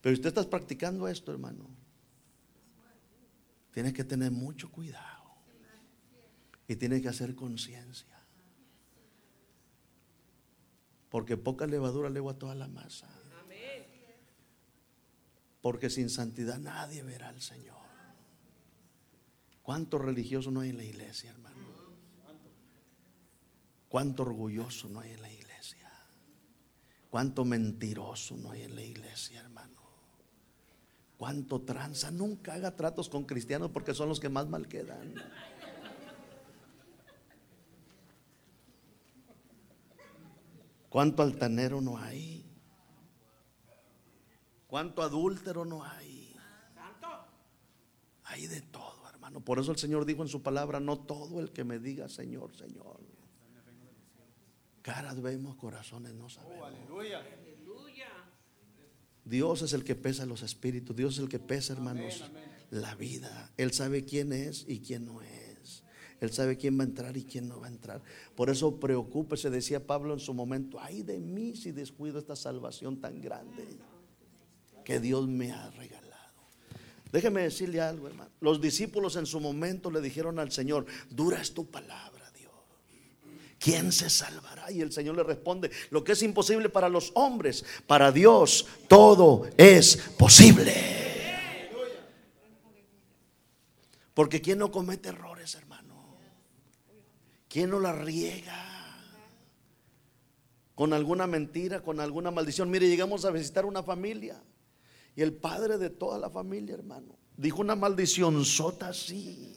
Pero 0.00 0.14
usted 0.14 0.30
está 0.30 0.42
practicando 0.50 1.06
esto, 1.06 1.30
hermano. 1.30 1.64
Tiene 3.70 3.92
que 3.92 4.02
tener 4.02 4.32
mucho 4.32 4.68
cuidado. 4.68 5.36
Y 6.66 6.74
tiene 6.74 7.00
que 7.00 7.08
hacer 7.08 7.36
conciencia. 7.36 8.20
Porque 11.08 11.36
poca 11.36 11.68
levadura 11.68 12.10
legua 12.10 12.34
toda 12.36 12.56
la 12.56 12.66
masa. 12.66 13.08
Porque 15.60 15.88
sin 15.88 16.10
santidad 16.10 16.58
nadie 16.58 17.04
verá 17.04 17.28
al 17.28 17.40
Señor. 17.40 17.75
¿Cuánto 19.66 19.98
religioso 19.98 20.52
no 20.52 20.60
hay 20.60 20.70
en 20.70 20.76
la 20.76 20.84
iglesia, 20.84 21.32
hermano? 21.32 21.56
¿Cuánto 23.88 24.22
orgulloso 24.22 24.88
no 24.88 25.00
hay 25.00 25.10
en 25.10 25.22
la 25.22 25.32
iglesia? 25.32 25.90
¿Cuánto 27.10 27.44
mentiroso 27.44 28.36
no 28.36 28.52
hay 28.52 28.62
en 28.62 28.76
la 28.76 28.82
iglesia, 28.82 29.40
hermano? 29.40 29.82
¿Cuánto 31.16 31.62
tranza? 31.62 32.12
Nunca 32.12 32.54
haga 32.54 32.76
tratos 32.76 33.08
con 33.08 33.24
cristianos 33.24 33.72
porque 33.72 33.92
son 33.92 34.08
los 34.08 34.20
que 34.20 34.28
más 34.28 34.46
mal 34.46 34.68
quedan. 34.68 35.14
¿Cuánto 40.88 41.24
altanero 41.24 41.80
no 41.80 41.98
hay? 41.98 42.48
¿Cuánto 44.68 45.02
adúltero 45.02 45.64
no 45.64 45.82
hay? 45.82 46.36
Hay 48.22 48.46
de 48.46 48.62
todo, 48.62 48.95
hermano. 49.26 49.44
Por 49.44 49.58
eso 49.58 49.72
el 49.72 49.78
Señor 49.78 50.04
dijo 50.04 50.22
en 50.22 50.28
su 50.28 50.42
palabra, 50.42 50.80
no 50.80 50.98
todo 50.98 51.40
el 51.40 51.50
que 51.50 51.64
me 51.64 51.78
diga 51.78 52.08
Señor, 52.08 52.54
Señor. 52.56 53.00
Caras 54.82 55.20
vemos, 55.20 55.56
corazones 55.56 56.14
no 56.14 56.28
sabemos. 56.28 56.70
Dios 59.24 59.62
es 59.62 59.72
el 59.72 59.82
que 59.82 59.96
pesa 59.96 60.24
los 60.24 60.42
espíritus. 60.42 60.94
Dios 60.94 61.14
es 61.14 61.20
el 61.20 61.28
que 61.28 61.40
pesa, 61.40 61.72
hermanos, 61.72 62.22
la 62.70 62.94
vida. 62.94 63.50
Él 63.56 63.72
sabe 63.72 64.04
quién 64.04 64.32
es 64.32 64.64
y 64.68 64.78
quién 64.78 65.04
no 65.04 65.20
es. 65.22 65.82
Él 66.20 66.30
sabe 66.32 66.56
quién 66.56 66.78
va 66.78 66.84
a 66.84 66.86
entrar 66.86 67.16
y 67.16 67.24
quién 67.24 67.48
no 67.48 67.60
va 67.60 67.66
a 67.66 67.70
entrar. 67.70 68.00
Por 68.36 68.48
eso 68.48 68.78
preocúpese, 68.78 69.50
decía 69.50 69.84
Pablo 69.84 70.14
en 70.14 70.20
su 70.20 70.32
momento, 70.32 70.78
ay 70.80 71.02
de 71.02 71.20
mí 71.20 71.56
si 71.56 71.72
descuido 71.72 72.18
esta 72.18 72.36
salvación 72.36 73.00
tan 73.00 73.20
grande 73.20 73.66
que 74.84 75.00
Dios 75.00 75.26
me 75.26 75.50
ha 75.50 75.68
regalado. 75.72 76.05
Déjeme 77.12 77.42
decirle 77.42 77.80
algo, 77.80 78.08
hermano. 78.08 78.30
Los 78.40 78.60
discípulos 78.60 79.16
en 79.16 79.26
su 79.26 79.40
momento 79.40 79.90
le 79.90 80.00
dijeron 80.00 80.38
al 80.38 80.50
Señor, 80.52 80.86
dura 81.08 81.40
es 81.40 81.54
tu 81.54 81.70
palabra, 81.70 82.30
Dios. 82.36 82.52
¿Quién 83.58 83.92
se 83.92 84.10
salvará? 84.10 84.70
Y 84.70 84.80
el 84.80 84.92
Señor 84.92 85.16
le 85.16 85.22
responde, 85.22 85.70
lo 85.90 86.02
que 86.02 86.12
es 86.12 86.22
imposible 86.22 86.68
para 86.68 86.88
los 86.88 87.12
hombres, 87.14 87.64
para 87.86 88.10
Dios 88.12 88.66
todo 88.88 89.48
es 89.56 89.96
posible. 90.18 90.96
Porque 94.12 94.40
¿quién 94.40 94.58
no 94.58 94.72
comete 94.72 95.10
errores, 95.10 95.54
hermano? 95.54 96.16
¿Quién 97.48 97.70
no 97.70 97.80
la 97.80 97.92
riega? 97.92 98.64
Con 100.74 100.92
alguna 100.92 101.26
mentira, 101.26 101.82
con 101.82 102.00
alguna 102.00 102.30
maldición. 102.30 102.70
Mire, 102.70 102.88
llegamos 102.88 103.24
a 103.24 103.30
visitar 103.30 103.64
una 103.64 103.82
familia. 103.82 104.42
Y 105.16 105.22
el 105.22 105.32
padre 105.32 105.78
de 105.78 105.88
toda 105.88 106.18
la 106.18 106.28
familia, 106.28 106.74
hermano, 106.74 107.18
dijo 107.36 107.62
una 107.62 107.74
maldición 107.74 108.44
sota 108.44 108.88
así. 108.88 109.56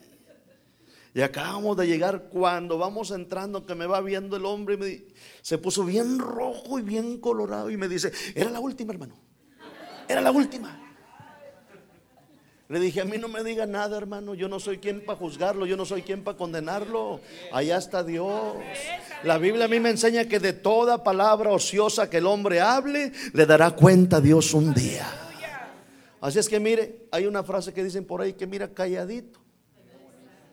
Y 1.14 1.22
acabamos 1.22 1.76
de 1.76 1.86
llegar 1.86 2.30
cuando 2.30 2.78
vamos 2.78 3.12
entrando, 3.12 3.66
que 3.66 3.76
me 3.76 3.86
va 3.86 4.00
viendo 4.00 4.38
el 4.38 4.46
hombre, 4.46 4.78
me, 4.78 5.04
se 5.42 5.58
puso 5.58 5.84
bien 5.84 6.18
rojo 6.18 6.80
y 6.80 6.82
bien 6.82 7.20
colorado 7.20 7.70
y 7.70 7.76
me 7.76 7.90
dice, 7.90 8.12
era 8.36 8.50
la 8.50 8.62
última, 8.62 8.94
hermano. 8.94 9.16
Era 10.08 10.22
la 10.22 10.32
última. 10.32 10.86
Le 12.70 12.80
dije, 12.80 13.02
a 13.02 13.06
mí 13.06 13.18
no 13.18 13.28
me 13.28 13.44
diga 13.44 13.66
nada, 13.66 13.98
hermano. 13.98 14.36
Yo 14.36 14.48
no 14.48 14.60
soy 14.60 14.78
quien 14.78 15.04
para 15.04 15.18
juzgarlo, 15.18 15.66
yo 15.66 15.76
no 15.76 15.86
soy 15.86 16.04
quien 16.04 16.24
para 16.24 16.38
condenarlo. 16.38 17.20
Allá 17.52 17.78
está 17.78 18.04
Dios. 18.04 18.56
La 19.24 19.40
Biblia 19.40 19.66
a 19.66 19.68
mí 19.68 19.80
me 19.80 19.90
enseña 19.90 20.26
que 20.26 20.40
de 20.40 20.54
toda 20.54 21.04
palabra 21.04 21.52
ociosa 21.52 22.10
que 22.10 22.18
el 22.18 22.28
hombre 22.28 22.62
hable, 22.62 23.12
le 23.34 23.46
dará 23.46 23.72
cuenta 23.72 24.22
Dios 24.22 24.54
un 24.54 24.74
día. 24.74 25.29
Así 26.22 26.40
es 26.40 26.50
que 26.50 26.60
mire, 26.60 27.08
hay 27.12 27.26
una 27.26 27.44
frase 27.44 27.74
que 27.74 27.84
dicen 27.84 28.06
por 28.06 28.22
ahí 28.22 28.34
que 28.34 28.48
mira 28.48 28.74
calladito. 28.74 29.40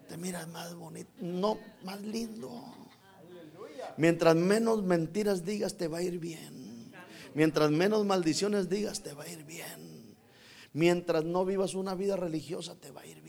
Te 0.08 0.16
miras 0.16 0.46
más 0.48 0.74
bonito, 0.74 1.10
no, 1.20 1.58
más 1.82 2.00
lindo. 2.00 2.52
Mientras 3.96 4.36
menos 4.36 4.82
mentiras 4.82 5.44
digas, 5.44 5.76
te 5.76 5.88
va 5.88 5.98
a 5.98 6.02
ir 6.02 6.18
bien. 6.18 6.92
Mientras 7.34 7.70
menos 7.70 8.04
maldiciones 8.04 8.68
digas, 8.68 9.02
te 9.02 9.12
va 9.12 9.24
a 9.24 9.28
ir 9.28 9.44
bien. 9.44 10.16
Mientras 10.72 11.24
no 11.24 11.44
vivas 11.44 11.74
una 11.74 11.94
vida 11.94 12.16
religiosa, 12.16 12.76
te 12.76 12.90
va 12.90 13.00
a 13.00 13.06
ir 13.06 13.20
bien. 13.20 13.25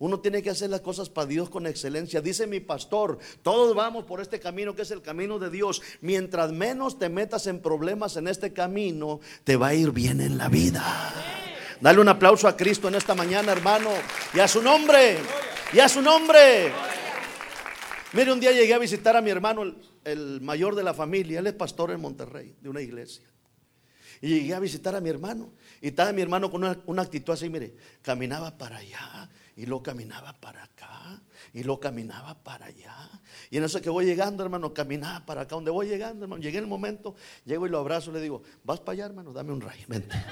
Uno 0.00 0.20
tiene 0.20 0.42
que 0.42 0.50
hacer 0.50 0.70
las 0.70 0.80
cosas 0.80 1.08
para 1.10 1.26
Dios 1.26 1.50
con 1.50 1.66
excelencia. 1.66 2.20
Dice 2.20 2.46
mi 2.46 2.60
pastor, 2.60 3.18
todos 3.42 3.74
vamos 3.74 4.04
por 4.04 4.20
este 4.20 4.38
camino 4.38 4.74
que 4.74 4.82
es 4.82 4.90
el 4.92 5.02
camino 5.02 5.40
de 5.40 5.50
Dios. 5.50 5.82
Mientras 6.00 6.52
menos 6.52 6.98
te 6.98 7.08
metas 7.08 7.48
en 7.48 7.60
problemas 7.60 8.16
en 8.16 8.28
este 8.28 8.52
camino, 8.52 9.18
te 9.42 9.56
va 9.56 9.68
a 9.68 9.74
ir 9.74 9.90
bien 9.90 10.20
en 10.20 10.38
la 10.38 10.48
vida. 10.48 11.12
Dale 11.80 12.00
un 12.00 12.08
aplauso 12.08 12.46
a 12.46 12.56
Cristo 12.56 12.86
en 12.86 12.94
esta 12.94 13.16
mañana, 13.16 13.50
hermano. 13.50 13.90
Y 14.32 14.38
a 14.38 14.46
su 14.46 14.62
nombre. 14.62 15.16
Y 15.72 15.80
a 15.80 15.88
su 15.88 16.00
nombre. 16.00 16.72
Mire, 18.12 18.32
un 18.32 18.38
día 18.38 18.52
llegué 18.52 18.74
a 18.74 18.78
visitar 18.78 19.16
a 19.16 19.20
mi 19.20 19.30
hermano, 19.30 19.74
el, 20.04 20.40
mayor 20.40 20.76
de 20.76 20.84
la 20.84 20.94
familia. 20.94 21.40
Él 21.40 21.48
es 21.48 21.54
pastor 21.54 21.90
en 21.90 22.00
Monterrey, 22.00 22.54
de 22.60 22.68
una 22.68 22.80
iglesia. 22.80 23.26
Y 24.20 24.28
llegué 24.28 24.54
a 24.54 24.60
visitar 24.60 24.94
a 24.94 25.00
mi 25.00 25.10
hermano. 25.10 25.52
Y 25.80 25.88
estaba 25.88 26.12
mi 26.12 26.22
hermano 26.22 26.52
con 26.52 26.62
una, 26.62 26.78
una 26.86 27.02
actitud 27.02 27.32
así, 27.32 27.48
mire, 27.48 27.74
caminaba 28.02 28.56
para 28.56 28.76
allá 28.76 29.28
y 29.58 29.66
lo 29.66 29.82
caminaba 29.82 30.32
para 30.34 30.62
acá. 30.62 31.20
Y 31.52 31.64
lo 31.64 31.80
caminaba 31.80 32.44
para 32.44 32.66
allá. 32.66 33.10
Y 33.50 33.56
en 33.56 33.64
eso 33.64 33.82
que 33.82 33.90
voy 33.90 34.04
llegando, 34.06 34.44
hermano, 34.44 34.72
caminaba 34.72 35.26
para 35.26 35.40
acá. 35.40 35.56
Donde 35.56 35.72
voy 35.72 35.88
llegando, 35.88 36.26
hermano, 36.26 36.40
llegué 36.40 36.58
en 36.58 36.64
el 36.64 36.70
momento, 36.70 37.16
llego 37.44 37.66
y 37.66 37.68
lo 37.68 37.80
abrazo 37.80 38.12
le 38.12 38.20
digo, 38.20 38.40
vas 38.62 38.78
para 38.78 38.92
allá, 38.92 39.06
hermano, 39.06 39.32
dame 39.32 39.52
un 39.52 39.60
rayo, 39.60 39.84
vente. 39.88 40.14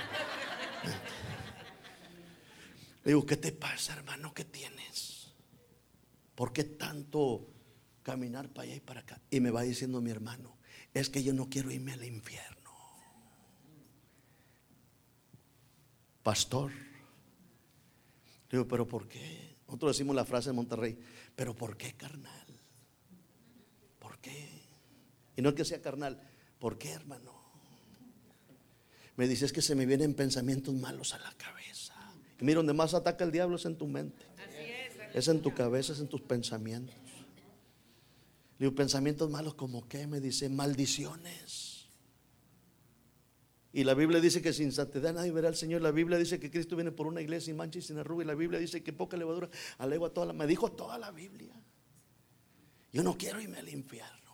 Le 3.03 3.11
digo, 3.11 3.27
¿qué 3.27 3.37
te 3.37 3.51
pasa, 3.51 3.95
hermano? 3.95 4.33
¿Qué 4.33 4.45
tienes? 4.45 5.33
¿Por 6.37 6.53
qué 6.53 6.63
tanto 6.63 7.49
caminar 8.05 8.49
para 8.51 8.69
allá 8.69 8.77
y 8.77 8.81
para 8.81 9.01
acá? 9.01 9.21
Y 9.29 9.41
me 9.41 9.51
va 9.51 9.63
diciendo 9.63 10.01
mi 10.01 10.13
hermano, 10.13 10.57
es 10.95 11.11
que 11.11 11.25
yo 11.25 11.33
no 11.33 11.49
quiero 11.49 11.73
irme 11.73 11.95
al 11.95 12.05
infierno. 12.05 12.71
Pastor, 16.23 16.71
Digo, 18.51 18.67
pero 18.67 18.87
¿por 18.87 19.09
qué? 19.09 19.57
Nosotros 19.67 19.97
decimos 19.97 20.15
la 20.15 20.25
frase 20.25 20.51
en 20.51 20.57
Monterrey, 20.57 20.99
pero 21.35 21.55
¿por 21.55 21.77
qué 21.77 21.95
carnal? 21.95 22.47
¿Por 23.99 24.19
qué? 24.19 24.63
Y 25.37 25.43
no 25.43 25.51
es 25.51 25.55
que 25.55 25.65
sea 25.65 25.83
carnal, 25.83 26.21
¿por 26.59 26.79
qué 26.79 26.93
hermano? 26.93 27.35
Me 29.17 29.27
dice, 29.27 29.47
es 29.47 29.53
que 29.53 29.63
se 29.63 29.75
me 29.75 29.87
vienen 29.87 30.15
pensamientos 30.15 30.75
malos 30.75 31.15
a 31.15 31.19
la 31.19 31.33
cabeza. 31.35 31.95
Y 32.39 32.45
mira, 32.45 32.59
donde 32.59 32.75
más 32.75 32.95
ataca 32.95 33.25
el 33.25 33.33
diablo 33.33 33.57
es 33.57 33.65
en 33.65 33.77
tu 33.77 33.87
mente. 33.87 34.25
es, 35.15 35.29
en 35.29 35.41
tu 35.41 35.55
cabeza, 35.55 35.95
es 35.95 36.01
en 36.01 36.09
tus 36.09 36.21
pensamientos. 36.21 36.95
Le 38.59 38.67
digo, 38.67 38.75
pensamientos 38.75 39.31
malos 39.31 39.55
como 39.55 39.89
qué, 39.89 40.07
me 40.07 40.21
dice, 40.21 40.49
maldiciones. 40.49 41.66
Y 43.77 43.85
la 43.85 43.93
Biblia 43.93 44.23
dice 44.23 44.41
que 44.41 44.55
sin 44.55 44.73
santidad 44.73 45.13
nadie 45.13 45.31
verá 45.31 45.49
al 45.49 45.55
Señor. 45.55 45.83
La 45.83 45.91
Biblia 45.91 46.17
dice 46.17 46.41
que 46.41 46.51
Cristo 46.51 46.77
viene 46.77 46.93
por 46.93 47.07
una 47.07 47.21
iglesia 47.21 47.53
sin 47.53 47.57
mancha 47.59 47.79
y 47.79 47.83
sin 47.83 47.99
arruga. 47.99 48.25
Y 48.25 48.27
la 48.27 48.35
Biblia 48.35 48.59
dice 48.59 48.83
que 48.83 48.91
poca 48.95 49.19
levadura 49.19 49.51
alegua 49.77 50.09
toda 50.09 50.29
la. 50.29 50.33
Me 50.33 50.47
dijo 50.47 50.73
toda 50.73 50.97
la 50.97 51.11
Biblia. 51.11 51.53
Yo 52.91 53.03
no 53.03 53.19
quiero 53.19 53.39
irme 53.39 53.59
al 53.59 53.69
infierno. 53.69 54.26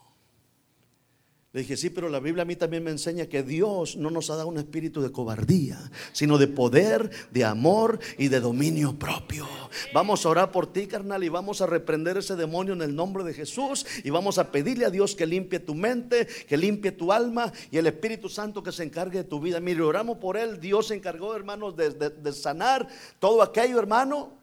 Le 1.53 1.61
dije, 1.61 1.77
sí, 1.77 1.91
pero 1.91 2.09
la 2.09 2.19
Biblia 2.19 2.43
a 2.43 2.47
mí 2.47 2.57
también 2.57 2.83
me 2.83 2.91
enseña 2.91 3.27
que 3.27 3.43
Dios 3.43 3.97
no 3.97 4.11
nos 4.11 4.31
ha 4.31 4.37
dado 4.37 4.49
un 4.49 4.57
espíritu 4.57 5.03
de 5.03 5.13
cobardía, 5.13 5.79
sino 6.13 6.39
de 6.39 6.49
poder, 6.49 7.11
de 7.31 7.45
amor 7.45 7.99
y 8.17 8.29
de 8.29 8.41
dominio 8.41 8.99
propio. 8.99 9.47
Vamos 9.93 10.25
a 10.25 10.31
orar 10.31 10.51
por 10.51 10.73
ti, 10.73 10.87
carnal, 10.87 11.23
y 11.25 11.29
vamos 11.29 11.61
a 11.61 11.67
reprender 11.67 12.17
ese 12.17 12.37
demonio 12.37 12.73
en 12.73 12.81
el 12.81 12.97
nombre 12.97 13.23
de 13.23 13.35
Jesús. 13.35 13.85
Y 14.03 14.09
vamos 14.09 14.39
a 14.39 14.51
pedirle 14.51 14.87
a 14.87 14.91
Dios 14.91 15.15
que 15.15 15.27
limpie 15.27 15.61
tu 15.61 15.75
mente, 15.75 16.27
que 16.49 16.57
limpie 16.57 16.91
tu 16.91 17.13
alma 17.13 17.53
y 17.71 17.77
el 17.77 17.87
Espíritu 17.87 18.31
Santo 18.31 18.63
que 18.63 18.73
se 18.73 18.85
encargue 18.85 19.19
de 19.19 19.25
tu 19.25 19.39
vida. 19.39 19.61
Mire, 19.61 19.83
oramos 19.83 20.17
por 20.17 20.39
él. 20.39 20.59
Dios 20.59 20.87
se 20.87 20.95
encargó, 20.95 21.37
hermanos, 21.37 21.77
de, 21.77 21.91
de 21.91 22.33
sanar 22.33 22.89
todo 23.19 23.43
aquello, 23.43 23.79
hermano 23.79 24.41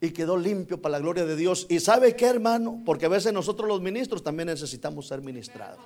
y 0.00 0.10
quedó 0.10 0.36
limpio 0.36 0.82
para 0.82 0.94
la 0.94 0.98
gloria 0.98 1.24
de 1.24 1.36
Dios. 1.36 1.66
¿Y 1.68 1.78
sabe 1.78 2.16
qué, 2.16 2.26
hermano? 2.26 2.82
Porque 2.84 3.06
a 3.06 3.08
veces 3.08 3.32
nosotros 3.32 3.68
los 3.68 3.80
ministros 3.80 4.24
también 4.24 4.48
necesitamos 4.48 5.06
ser 5.06 5.20
ministrados. 5.20 5.78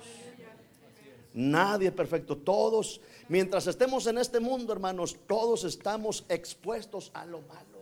Nadie 1.37 1.89
es 1.89 1.93
perfecto. 1.93 2.35
Todos, 2.35 2.99
mientras 3.29 3.67
estemos 3.67 4.07
en 4.07 4.17
este 4.17 4.39
mundo, 4.39 4.73
hermanos, 4.73 5.15
todos 5.27 5.65
estamos 5.65 6.25
expuestos 6.29 7.11
a 7.13 7.25
lo 7.25 7.41
malo. 7.41 7.77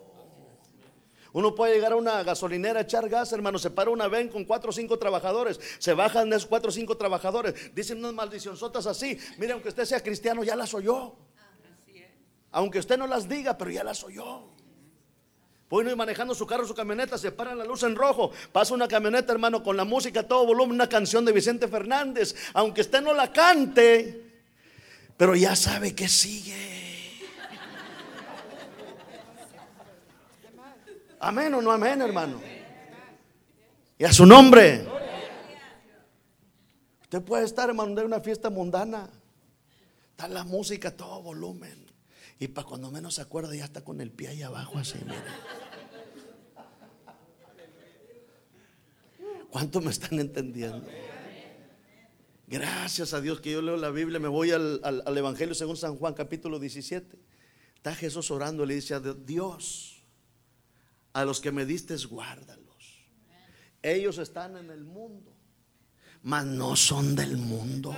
Uno 1.31 1.55
puede 1.55 1.73
llegar 1.73 1.93
a 1.93 1.95
una 1.95 2.21
gasolinera, 2.23 2.81
echar 2.81 3.07
gas, 3.07 3.31
hermano, 3.31 3.57
se 3.57 3.69
para 3.69 3.91
una 3.91 4.09
ven 4.09 4.27
con 4.27 4.43
cuatro 4.43 4.71
o 4.71 4.73
cinco 4.73 4.99
trabajadores, 4.99 5.57
se 5.79 5.93
bajan 5.93 6.33
esos 6.33 6.47
cuatro 6.47 6.67
o 6.67 6.71
cinco 6.73 6.97
trabajadores, 6.97 7.73
dicen 7.73 7.99
unas 7.99 8.13
maldicionzotas 8.13 8.87
así. 8.87 9.17
Mire, 9.37 9.53
aunque 9.53 9.69
usted 9.69 9.85
sea 9.85 10.03
cristiano, 10.03 10.43
ya 10.43 10.57
las 10.57 10.73
oyó. 10.73 11.15
Aunque 12.51 12.79
usted 12.79 12.97
no 12.97 13.07
las 13.07 13.29
diga, 13.29 13.57
pero 13.57 13.71
ya 13.71 13.85
las 13.85 14.03
oyó. 14.03 14.49
Voy 15.69 15.87
ir 15.87 15.95
manejando 15.95 16.35
su 16.35 16.45
carro, 16.45 16.67
su 16.67 16.75
camioneta, 16.75 17.17
se 17.17 17.31
para 17.31 17.55
la 17.55 17.65
luz 17.65 17.83
en 17.83 17.95
rojo. 17.95 18.31
Pasa 18.51 18.73
una 18.73 18.87
camioneta, 18.87 19.33
hermano, 19.33 19.63
con 19.63 19.75
la 19.75 19.83
música 19.83 20.19
a 20.19 20.27
todo 20.27 20.45
volumen, 20.45 20.75
una 20.75 20.87
canción 20.87 21.25
de 21.25 21.31
Vicente 21.31 21.67
Fernández. 21.67 22.35
Aunque 22.53 22.81
usted 22.81 23.01
no 23.01 23.13
la 23.13 23.31
cante, 23.31 24.43
pero 25.17 25.35
ya 25.35 25.55
sabe 25.55 25.95
que 25.95 26.07
sigue. 26.07 26.75
Amén 31.19 31.53
o 31.55 31.61
no 31.61 31.71
amén, 31.71 32.01
hermano. 32.01 32.39
Y 33.97 34.03
a 34.03 34.13
su 34.13 34.25
nombre. 34.27 34.85
Usted 37.01 37.23
puede 37.23 37.45
estar, 37.45 37.69
hermano, 37.69 37.99
en 37.99 38.05
una 38.05 38.19
fiesta 38.19 38.51
mundana. 38.51 39.09
Está 40.11 40.27
la 40.27 40.43
música 40.43 40.89
a 40.89 40.91
todo 40.91 41.23
volumen. 41.23 41.85
Y 42.39 42.47
para 42.49 42.67
cuando 42.67 42.91
menos 42.91 43.15
se 43.15 43.21
acuerda, 43.21 43.55
ya 43.55 43.65
está 43.65 43.83
con 43.83 44.01
el 44.01 44.11
pie 44.11 44.29
ahí 44.29 44.41
abajo 44.41 44.77
así, 44.77 44.97
mire. 45.05 45.17
¿Cuánto 49.49 49.79
me 49.79 49.91
están 49.91 50.19
entendiendo? 50.19 50.85
Gracias 52.47 53.13
a 53.13 53.21
Dios 53.21 53.39
que 53.39 53.51
yo 53.51 53.61
leo 53.61 53.77
la 53.77 53.89
Biblia, 53.89 54.19
me 54.19 54.27
voy 54.27 54.51
al, 54.51 54.81
Evangelio 55.17 55.55
según 55.55 55.77
San 55.77 55.95
Juan 55.95 56.13
capítulo 56.13 56.59
17. 56.59 57.17
Está 57.75 57.95
Jesús 57.95 58.29
orando, 58.31 58.65
le 58.65 58.75
dice 58.75 58.93
a 58.93 58.99
Dios, 58.99 60.03
a 61.13 61.23
los 61.23 61.39
que 61.39 61.51
me 61.51 61.65
diste, 61.65 61.95
guárdalos. 62.05 63.07
Ellos 63.81 64.17
están 64.17 64.57
en 64.57 64.69
el 64.69 64.83
mundo, 64.83 65.34
mas 66.25 66.43
no 66.43 66.75
son 66.75 67.15
del 67.15 67.37
mundo. 67.37 67.95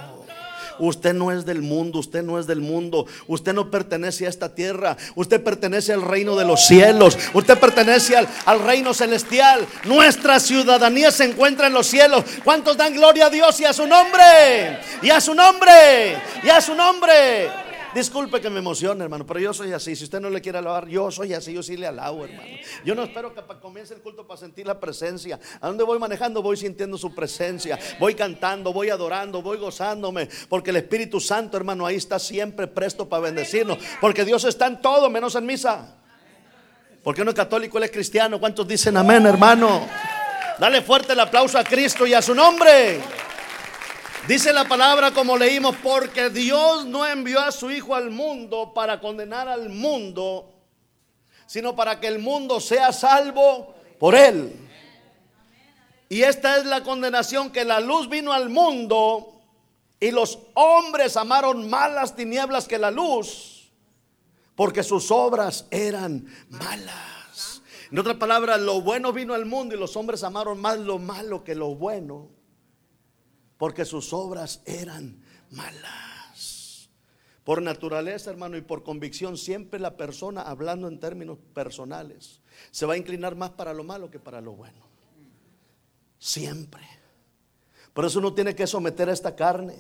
Usted 0.79 1.13
no 1.13 1.31
es 1.31 1.45
del 1.45 1.61
mundo, 1.61 1.99
usted 1.99 2.21
no 2.21 2.37
es 2.37 2.45
del 2.45 2.59
mundo. 2.59 3.07
Usted 3.25 3.53
no 3.53 3.71
pertenece 3.71 4.27
a 4.27 4.29
esta 4.29 4.53
tierra. 4.53 4.95
Usted 5.15 5.41
pertenece 5.41 5.93
al 5.93 6.01
reino 6.01 6.35
de 6.35 6.45
los 6.45 6.67
cielos. 6.67 7.17
Usted 7.33 7.57
pertenece 7.57 8.17
al, 8.17 8.27
al 8.45 8.59
reino 8.59 8.93
celestial. 8.93 9.65
Nuestra 9.85 10.39
ciudadanía 10.41 11.09
se 11.09 11.23
encuentra 11.23 11.67
en 11.67 11.73
los 11.73 11.87
cielos. 11.87 12.23
¿Cuántos 12.43 12.77
dan 12.77 12.93
gloria 12.93 13.27
a 13.27 13.29
Dios 13.29 13.59
y 13.61 13.65
a 13.65 13.73
su 13.73 13.87
nombre? 13.87 14.77
Y 15.01 15.09
a 15.09 15.21
su 15.21 15.33
nombre. 15.33 16.17
Y 16.43 16.49
a 16.49 16.61
su 16.61 16.75
nombre. 16.75 17.66
Disculpe 17.97 18.39
que 18.39 18.51
me 18.51 18.59
emocione, 18.59 19.03
hermano, 19.03 19.25
pero 19.25 19.39
yo 19.39 19.51
soy 19.55 19.73
así. 19.73 19.95
Si 19.95 20.03
usted 20.03 20.19
no 20.19 20.29
le 20.29 20.39
quiere 20.39 20.59
alabar, 20.59 20.87
yo 20.87 21.09
soy 21.09 21.33
así, 21.33 21.51
yo 21.51 21.63
sí 21.63 21.75
le 21.75 21.87
alabo, 21.87 22.25
hermano. 22.25 22.47
Yo 22.85 22.93
no 22.93 23.01
espero 23.01 23.33
que 23.33 23.41
comience 23.59 23.95
el 23.95 24.01
culto 24.01 24.27
para 24.27 24.39
sentir 24.39 24.67
la 24.67 24.79
presencia. 24.79 25.39
A 25.59 25.65
donde 25.65 25.83
voy 25.83 25.97
manejando, 25.97 26.43
voy 26.43 26.57
sintiendo 26.57 26.95
su 26.99 27.15
presencia. 27.15 27.79
Voy 27.99 28.13
cantando, 28.13 28.71
voy 28.71 28.91
adorando, 28.91 29.41
voy 29.41 29.57
gozándome. 29.57 30.29
Porque 30.47 30.69
el 30.69 30.75
Espíritu 30.75 31.19
Santo, 31.19 31.57
hermano, 31.57 31.87
ahí 31.87 31.95
está 31.95 32.19
siempre 32.19 32.67
presto 32.67 33.09
para 33.09 33.23
bendecirnos. 33.23 33.79
Porque 33.99 34.23
Dios 34.23 34.45
está 34.45 34.67
en 34.67 34.79
todo, 34.79 35.09
menos 35.09 35.33
en 35.33 35.47
misa. 35.47 35.95
Porque 37.03 37.23
uno 37.23 37.31
es 37.31 37.35
católico, 37.35 37.79
él 37.79 37.85
es 37.85 37.91
cristiano. 37.91 38.39
¿Cuántos 38.39 38.67
dicen 38.67 38.95
amén, 38.95 39.25
hermano? 39.25 39.87
Dale 40.59 40.83
fuerte 40.83 41.13
el 41.13 41.19
aplauso 41.19 41.57
a 41.57 41.63
Cristo 41.63 42.05
y 42.05 42.13
a 42.13 42.21
su 42.21 42.35
nombre. 42.35 43.01
Dice 44.27 44.51
la 44.51 44.67
palabra 44.67 45.11
como 45.11 45.37
leímos, 45.37 45.77
porque 45.81 46.29
Dios 46.29 46.85
no 46.85 47.07
envió 47.07 47.39
a 47.39 47.53
su 47.53 47.71
Hijo 47.71 47.95
al 47.95 48.09
mundo 48.09 48.73
para 48.73 48.99
condenar 48.99 49.47
al 49.47 49.69
mundo, 49.69 50.53
sino 51.45 51.77
para 51.77 52.01
que 52.01 52.07
el 52.07 52.19
mundo 52.19 52.59
sea 52.59 52.91
salvo 52.91 53.73
por 53.97 54.15
él. 54.15 54.53
Y 56.09 56.23
esta 56.23 56.57
es 56.57 56.65
la 56.65 56.83
condenación 56.83 57.51
que 57.51 57.63
la 57.63 57.79
luz 57.79 58.09
vino 58.09 58.33
al 58.33 58.49
mundo 58.49 59.43
y 59.97 60.11
los 60.11 60.39
hombres 60.55 61.15
amaron 61.15 61.69
más 61.69 61.89
las 61.93 62.13
tinieblas 62.13 62.67
que 62.67 62.77
la 62.77 62.91
luz, 62.91 63.71
porque 64.55 64.83
sus 64.83 65.09
obras 65.09 65.67
eran 65.71 66.27
malas. 66.49 67.61
En 67.89 67.97
otras 67.97 68.17
palabras, 68.17 68.59
lo 68.59 68.81
bueno 68.81 69.13
vino 69.13 69.33
al 69.33 69.45
mundo 69.45 69.73
y 69.73 69.79
los 69.79 69.95
hombres 69.95 70.21
amaron 70.25 70.59
más 70.59 70.77
lo 70.79 70.99
malo 70.99 71.45
que 71.45 71.55
lo 71.55 71.75
bueno 71.75 72.36
porque 73.57 73.85
sus 73.85 74.13
obras 74.13 74.61
eran 74.65 75.21
malas. 75.51 76.89
Por 77.43 77.61
naturaleza, 77.61 78.29
hermano, 78.29 78.57
y 78.57 78.61
por 78.61 78.83
convicción, 78.83 79.37
siempre 79.37 79.79
la 79.79 79.95
persona, 79.95 80.41
hablando 80.41 80.87
en 80.87 80.99
términos 80.99 81.37
personales, 81.53 82.41
se 82.71 82.85
va 82.85 82.95
a 82.95 82.97
inclinar 82.97 83.35
más 83.35 83.51
para 83.51 83.73
lo 83.73 83.83
malo 83.83 84.11
que 84.11 84.19
para 84.19 84.41
lo 84.41 84.53
bueno. 84.53 84.85
Siempre. 86.19 86.83
Por 87.93 88.05
eso 88.05 88.19
uno 88.19 88.33
tiene 88.33 88.53
que 88.53 88.67
someter 88.67 89.09
a 89.09 89.13
esta 89.13 89.35
carne. 89.35 89.75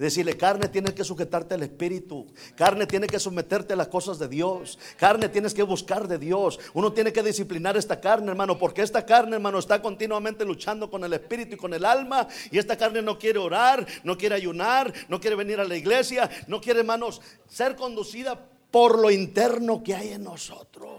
Decirle, 0.00 0.34
carne, 0.34 0.66
tienes 0.68 0.94
que 0.94 1.04
sujetarte 1.04 1.52
al 1.52 1.62
Espíritu. 1.62 2.26
Carne, 2.56 2.86
tiene 2.86 3.06
que 3.06 3.20
someterte 3.20 3.74
a 3.74 3.76
las 3.76 3.88
cosas 3.88 4.18
de 4.18 4.28
Dios. 4.28 4.78
Carne, 4.96 5.28
tienes 5.28 5.52
que 5.52 5.62
buscar 5.62 6.08
de 6.08 6.16
Dios. 6.16 6.58
Uno 6.72 6.90
tiene 6.94 7.12
que 7.12 7.22
disciplinar 7.22 7.76
esta 7.76 8.00
carne, 8.00 8.30
hermano, 8.30 8.56
porque 8.58 8.80
esta 8.80 9.04
carne, 9.04 9.34
hermano, 9.36 9.58
está 9.58 9.82
continuamente 9.82 10.46
luchando 10.46 10.90
con 10.90 11.04
el 11.04 11.12
Espíritu 11.12 11.56
y 11.56 11.58
con 11.58 11.74
el 11.74 11.84
alma. 11.84 12.26
Y 12.50 12.56
esta 12.56 12.78
carne 12.78 13.02
no 13.02 13.18
quiere 13.18 13.40
orar, 13.40 13.86
no 14.02 14.16
quiere 14.16 14.36
ayunar, 14.36 14.90
no 15.10 15.20
quiere 15.20 15.36
venir 15.36 15.60
a 15.60 15.64
la 15.64 15.76
iglesia, 15.76 16.30
no 16.46 16.62
quiere, 16.62 16.80
hermanos, 16.80 17.20
ser 17.46 17.76
conducida 17.76 18.42
por 18.70 18.98
lo 18.98 19.10
interno 19.10 19.82
que 19.82 19.94
hay 19.94 20.14
en 20.14 20.24
nosotros. 20.24 20.98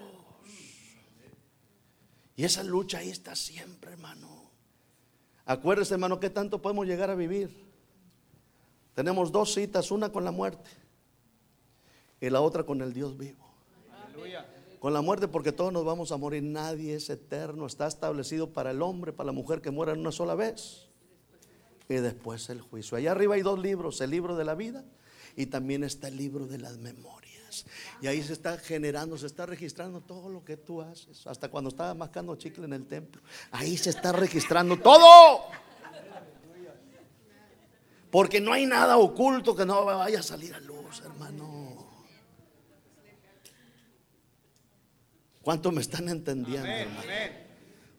Y 2.35 2.43
esa 2.43 2.61
lucha 2.61 2.99
ahí 2.99 3.09
está 3.09 3.35
siempre, 3.35 3.93
hermano. 3.93 4.51
Acuérdese, 5.47 5.95
hermano, 5.95 6.19
que 6.19 6.29
tanto 6.29 6.61
podemos 6.61 6.85
llegar 6.85 7.09
a 7.09 7.15
vivir. 7.15 7.70
Tenemos 8.93 9.31
dos 9.31 9.53
citas, 9.53 9.91
una 9.91 10.11
con 10.11 10.23
la 10.23 10.31
muerte 10.31 10.69
y 12.19 12.29
la 12.29 12.41
otra 12.41 12.63
con 12.63 12.81
el 12.81 12.93
Dios 12.93 13.17
vivo. 13.17 13.51
Con 14.79 14.93
la 14.93 15.01
muerte 15.01 15.27
porque 15.27 15.51
todos 15.51 15.71
nos 15.71 15.85
vamos 15.85 16.11
a 16.11 16.17
morir, 16.17 16.41
nadie 16.41 16.95
es 16.95 17.09
eterno, 17.09 17.67
está 17.67 17.87
establecido 17.87 18.51
para 18.51 18.71
el 18.71 18.81
hombre, 18.81 19.13
para 19.13 19.27
la 19.27 19.31
mujer 19.31 19.61
que 19.61 19.69
muera 19.69 19.93
en 19.93 19.99
una 19.99 20.11
sola 20.11 20.33
vez. 20.35 20.87
Y 21.87 21.95
después 21.95 22.49
el 22.49 22.61
juicio. 22.61 22.97
Allá 22.97 23.11
arriba 23.11 23.35
hay 23.35 23.41
dos 23.41 23.59
libros, 23.59 24.01
el 24.01 24.09
libro 24.09 24.35
de 24.35 24.45
la 24.45 24.55
vida 24.55 24.83
y 25.35 25.47
también 25.47 25.83
está 25.83 26.07
el 26.07 26.17
libro 26.17 26.47
de 26.47 26.57
las 26.57 26.77
memorias. 26.77 27.65
Y 28.01 28.07
ahí 28.07 28.23
se 28.23 28.33
está 28.33 28.57
generando, 28.57 29.17
se 29.17 29.27
está 29.27 29.45
registrando 29.45 30.01
todo 30.01 30.29
lo 30.29 30.43
que 30.43 30.57
tú 30.57 30.81
haces. 30.81 31.27
Hasta 31.27 31.49
cuando 31.49 31.69
estaba 31.69 31.93
mascando 31.93 32.35
chicle 32.35 32.65
en 32.65 32.73
el 32.73 32.87
templo. 32.87 33.21
Ahí 33.51 33.77
se 33.77 33.89
está 33.91 34.11
registrando 34.11 34.77
todo. 34.77 35.41
Porque 38.11 38.41
no 38.41 38.51
hay 38.51 38.65
nada 38.65 38.97
oculto 38.97 39.55
que 39.55 39.65
no 39.65 39.85
vaya 39.85 40.19
a 40.19 40.23
salir 40.23 40.53
a 40.53 40.59
luz, 40.59 41.01
hermano. 41.01 41.87
¿Cuánto 45.41 45.71
me 45.71 45.81
están 45.81 46.09
entendiendo, 46.09 46.67
hermano? 46.67 47.09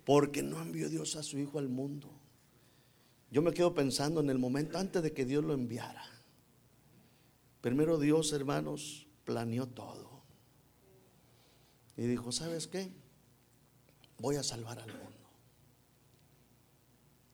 Porque 0.04 0.42
no 0.42 0.60
envió 0.60 0.88
Dios 0.88 1.16
a 1.16 1.22
su 1.22 1.38
Hijo 1.38 1.58
al 1.58 1.68
mundo. 1.68 2.10
Yo 3.30 3.40
me 3.40 3.52
quedo 3.54 3.72
pensando 3.72 4.20
en 4.20 4.28
el 4.28 4.38
momento 4.38 4.78
antes 4.78 5.02
de 5.02 5.12
que 5.12 5.24
Dios 5.24 5.42
lo 5.42 5.54
enviara. 5.54 6.04
Primero 7.62 7.98
Dios, 7.98 8.32
hermanos, 8.32 9.06
planeó 9.24 9.66
todo. 9.66 10.22
Y 11.96 12.02
dijo, 12.02 12.32
¿sabes 12.32 12.66
qué? 12.66 12.92
Voy 14.18 14.36
a 14.36 14.42
salvar 14.42 14.78
al 14.78 14.92
mundo. 14.92 15.08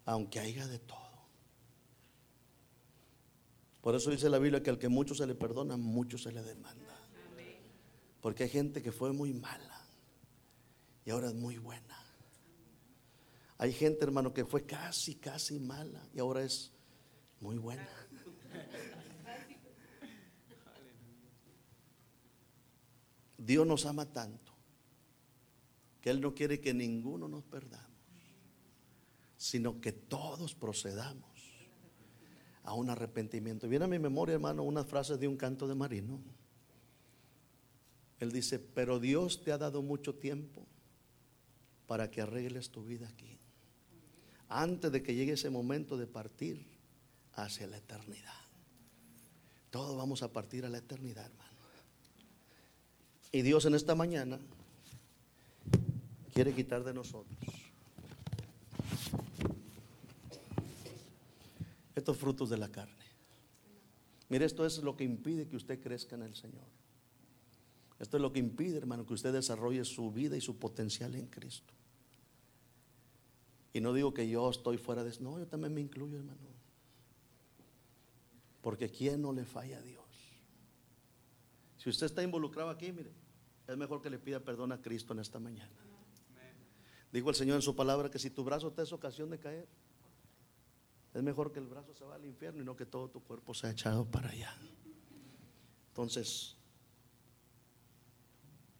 aunque 0.04 0.40
haya 0.40 0.66
de 0.66 0.78
todo. 0.78 1.07
Por 3.88 3.94
eso 3.94 4.10
dice 4.10 4.28
la 4.28 4.38
Biblia 4.38 4.62
que 4.62 4.68
al 4.68 4.78
que 4.78 4.90
mucho 4.90 5.14
se 5.14 5.26
le 5.26 5.34
perdona, 5.34 5.78
mucho 5.78 6.18
se 6.18 6.30
le 6.30 6.42
demanda. 6.42 6.94
Porque 8.20 8.42
hay 8.42 8.50
gente 8.50 8.82
que 8.82 8.92
fue 8.92 9.14
muy 9.14 9.32
mala 9.32 9.82
y 11.06 11.10
ahora 11.10 11.28
es 11.28 11.34
muy 11.34 11.56
buena. 11.56 11.98
Hay 13.56 13.72
gente, 13.72 14.04
hermano, 14.04 14.34
que 14.34 14.44
fue 14.44 14.66
casi, 14.66 15.14
casi 15.14 15.58
mala 15.58 16.06
y 16.12 16.18
ahora 16.18 16.42
es 16.42 16.70
muy 17.40 17.56
buena. 17.56 17.88
Dios 23.38 23.66
nos 23.66 23.86
ama 23.86 24.04
tanto 24.12 24.52
que 26.02 26.10
Él 26.10 26.20
no 26.20 26.34
quiere 26.34 26.60
que 26.60 26.74
ninguno 26.74 27.26
nos 27.26 27.42
perdamos, 27.44 27.88
sino 29.38 29.80
que 29.80 29.92
todos 29.92 30.54
procedamos 30.54 31.37
a 32.68 32.74
un 32.74 32.90
arrepentimiento. 32.90 33.66
Viene 33.66 33.86
a 33.86 33.88
mi 33.88 33.98
memoria, 33.98 34.34
hermano, 34.34 34.62
unas 34.62 34.84
frases 34.84 35.18
de 35.18 35.26
un 35.26 35.38
canto 35.38 35.66
de 35.66 35.74
Marino. 35.74 36.20
Él 38.20 38.30
dice, 38.30 38.58
pero 38.58 39.00
Dios 39.00 39.42
te 39.42 39.52
ha 39.52 39.56
dado 39.58 39.80
mucho 39.80 40.14
tiempo 40.14 40.66
para 41.86 42.10
que 42.10 42.20
arregles 42.20 42.68
tu 42.68 42.84
vida 42.84 43.08
aquí. 43.08 43.38
Antes 44.50 44.92
de 44.92 45.02
que 45.02 45.14
llegue 45.14 45.32
ese 45.32 45.48
momento 45.48 45.96
de 45.96 46.06
partir 46.06 46.62
hacia 47.32 47.66
la 47.68 47.78
eternidad. 47.78 48.34
Todos 49.70 49.96
vamos 49.96 50.22
a 50.22 50.30
partir 50.30 50.66
a 50.66 50.68
la 50.68 50.76
eternidad, 50.76 51.24
hermano. 51.24 51.50
Y 53.32 53.40
Dios 53.40 53.64
en 53.64 53.76
esta 53.76 53.94
mañana 53.94 54.38
quiere 56.34 56.52
quitar 56.52 56.84
de 56.84 56.92
nosotros 56.92 57.67
estos 61.98 62.16
frutos 62.16 62.50
de 62.50 62.58
la 62.58 62.70
carne. 62.70 63.04
Mire, 64.28 64.44
esto 64.44 64.66
es 64.66 64.78
lo 64.82 64.96
que 64.96 65.04
impide 65.04 65.48
que 65.48 65.56
usted 65.56 65.80
crezca 65.80 66.16
en 66.16 66.22
el 66.22 66.34
Señor. 66.34 66.66
Esto 67.98 68.16
es 68.16 68.22
lo 68.22 68.32
que 68.32 68.38
impide, 68.38 68.76
hermano, 68.76 69.06
que 69.06 69.14
usted 69.14 69.32
desarrolle 69.32 69.84
su 69.84 70.12
vida 70.12 70.36
y 70.36 70.40
su 70.40 70.58
potencial 70.58 71.14
en 71.14 71.26
Cristo. 71.26 71.72
Y 73.72 73.80
no 73.80 73.92
digo 73.92 74.14
que 74.14 74.28
yo 74.28 74.50
estoy 74.50 74.78
fuera 74.78 75.02
de 75.02 75.10
eso, 75.10 75.22
no, 75.22 75.38
yo 75.38 75.46
también 75.46 75.74
me 75.74 75.80
incluyo, 75.80 76.16
hermano. 76.16 76.38
Porque 78.62 78.88
¿quién 78.88 79.22
no 79.22 79.32
le 79.32 79.44
falla 79.44 79.78
a 79.78 79.82
Dios? 79.82 80.04
Si 81.78 81.88
usted 81.88 82.06
está 82.06 82.22
involucrado 82.22 82.70
aquí, 82.70 82.92
mire, 82.92 83.12
es 83.66 83.76
mejor 83.76 84.02
que 84.02 84.10
le 84.10 84.18
pida 84.18 84.40
perdón 84.40 84.72
a 84.72 84.80
Cristo 84.80 85.12
en 85.12 85.20
esta 85.20 85.38
mañana. 85.38 85.72
Dijo 87.12 87.30
el 87.30 87.36
Señor 87.36 87.56
en 87.56 87.62
su 87.62 87.74
palabra 87.74 88.10
que 88.10 88.18
si 88.18 88.30
tu 88.30 88.44
brazo 88.44 88.72
te 88.72 88.82
es 88.82 88.92
ocasión 88.92 89.30
de 89.30 89.38
caer, 89.38 89.66
es 91.14 91.22
mejor 91.22 91.52
que 91.52 91.58
el 91.58 91.66
brazo 91.66 91.94
se 91.94 92.04
va 92.04 92.14
al 92.14 92.24
infierno 92.24 92.62
y 92.62 92.64
no 92.64 92.76
que 92.76 92.86
todo 92.86 93.08
tu 93.08 93.20
cuerpo 93.20 93.54
sea 93.54 93.70
echado 93.70 94.04
para 94.04 94.28
allá. 94.28 94.54
Entonces, 95.88 96.56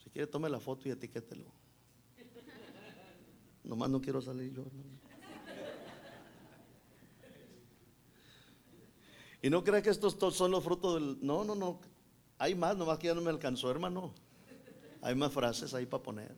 si 0.02 0.10
quiere 0.10 0.26
tome 0.26 0.48
la 0.48 0.60
foto 0.60 0.88
y 0.88 0.92
etiquételo. 0.92 1.50
Nomás 3.64 3.90
no 3.90 4.00
quiero 4.00 4.22
salir 4.22 4.52
yo. 4.52 4.64
Y 9.42 9.50
no 9.50 9.62
crea 9.62 9.82
que 9.82 9.90
estos 9.90 10.16
son 10.34 10.50
los 10.50 10.64
frutos 10.64 10.94
del... 10.94 11.18
No, 11.24 11.44
no, 11.44 11.54
no. 11.54 11.80
Hay 12.38 12.54
más, 12.54 12.76
nomás 12.76 12.98
que 12.98 13.08
ya 13.08 13.14
no 13.14 13.20
me 13.20 13.30
alcanzó, 13.30 13.70
hermano. 13.70 14.14
Hay 15.00 15.14
más 15.14 15.32
frases 15.32 15.74
ahí 15.74 15.86
para 15.86 16.02
poner. 16.02 16.34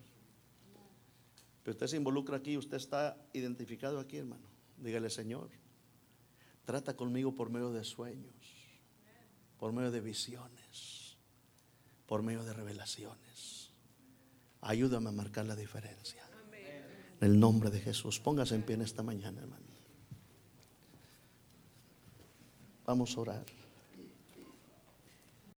Pero 1.62 1.72
usted 1.72 1.86
se 1.86 1.96
involucra 1.96 2.36
aquí, 2.36 2.56
usted 2.56 2.76
está 2.76 3.16
identificado 3.32 3.98
aquí, 4.00 4.18
hermano. 4.18 4.46
Dígale, 4.76 5.10
Señor, 5.10 5.50
trata 6.70 6.94
conmigo 6.94 7.34
por 7.34 7.50
medio 7.50 7.72
de 7.72 7.82
sueños, 7.82 8.32
por 9.58 9.72
medio 9.72 9.90
de 9.90 10.00
visiones, 10.00 11.16
por 12.06 12.22
medio 12.22 12.44
de 12.44 12.52
revelaciones. 12.52 13.72
Ayúdame 14.60 15.08
a 15.08 15.12
marcar 15.12 15.46
la 15.46 15.56
diferencia. 15.56 16.22
En 17.20 17.26
el 17.26 17.40
nombre 17.40 17.70
de 17.70 17.80
Jesús. 17.80 18.20
Póngase 18.20 18.54
en 18.54 18.62
pie 18.62 18.76
en 18.76 18.82
esta 18.82 19.02
mañana, 19.02 19.40
hermano. 19.40 19.66
Vamos 22.86 23.16
a 23.16 23.20
orar. 23.20 23.46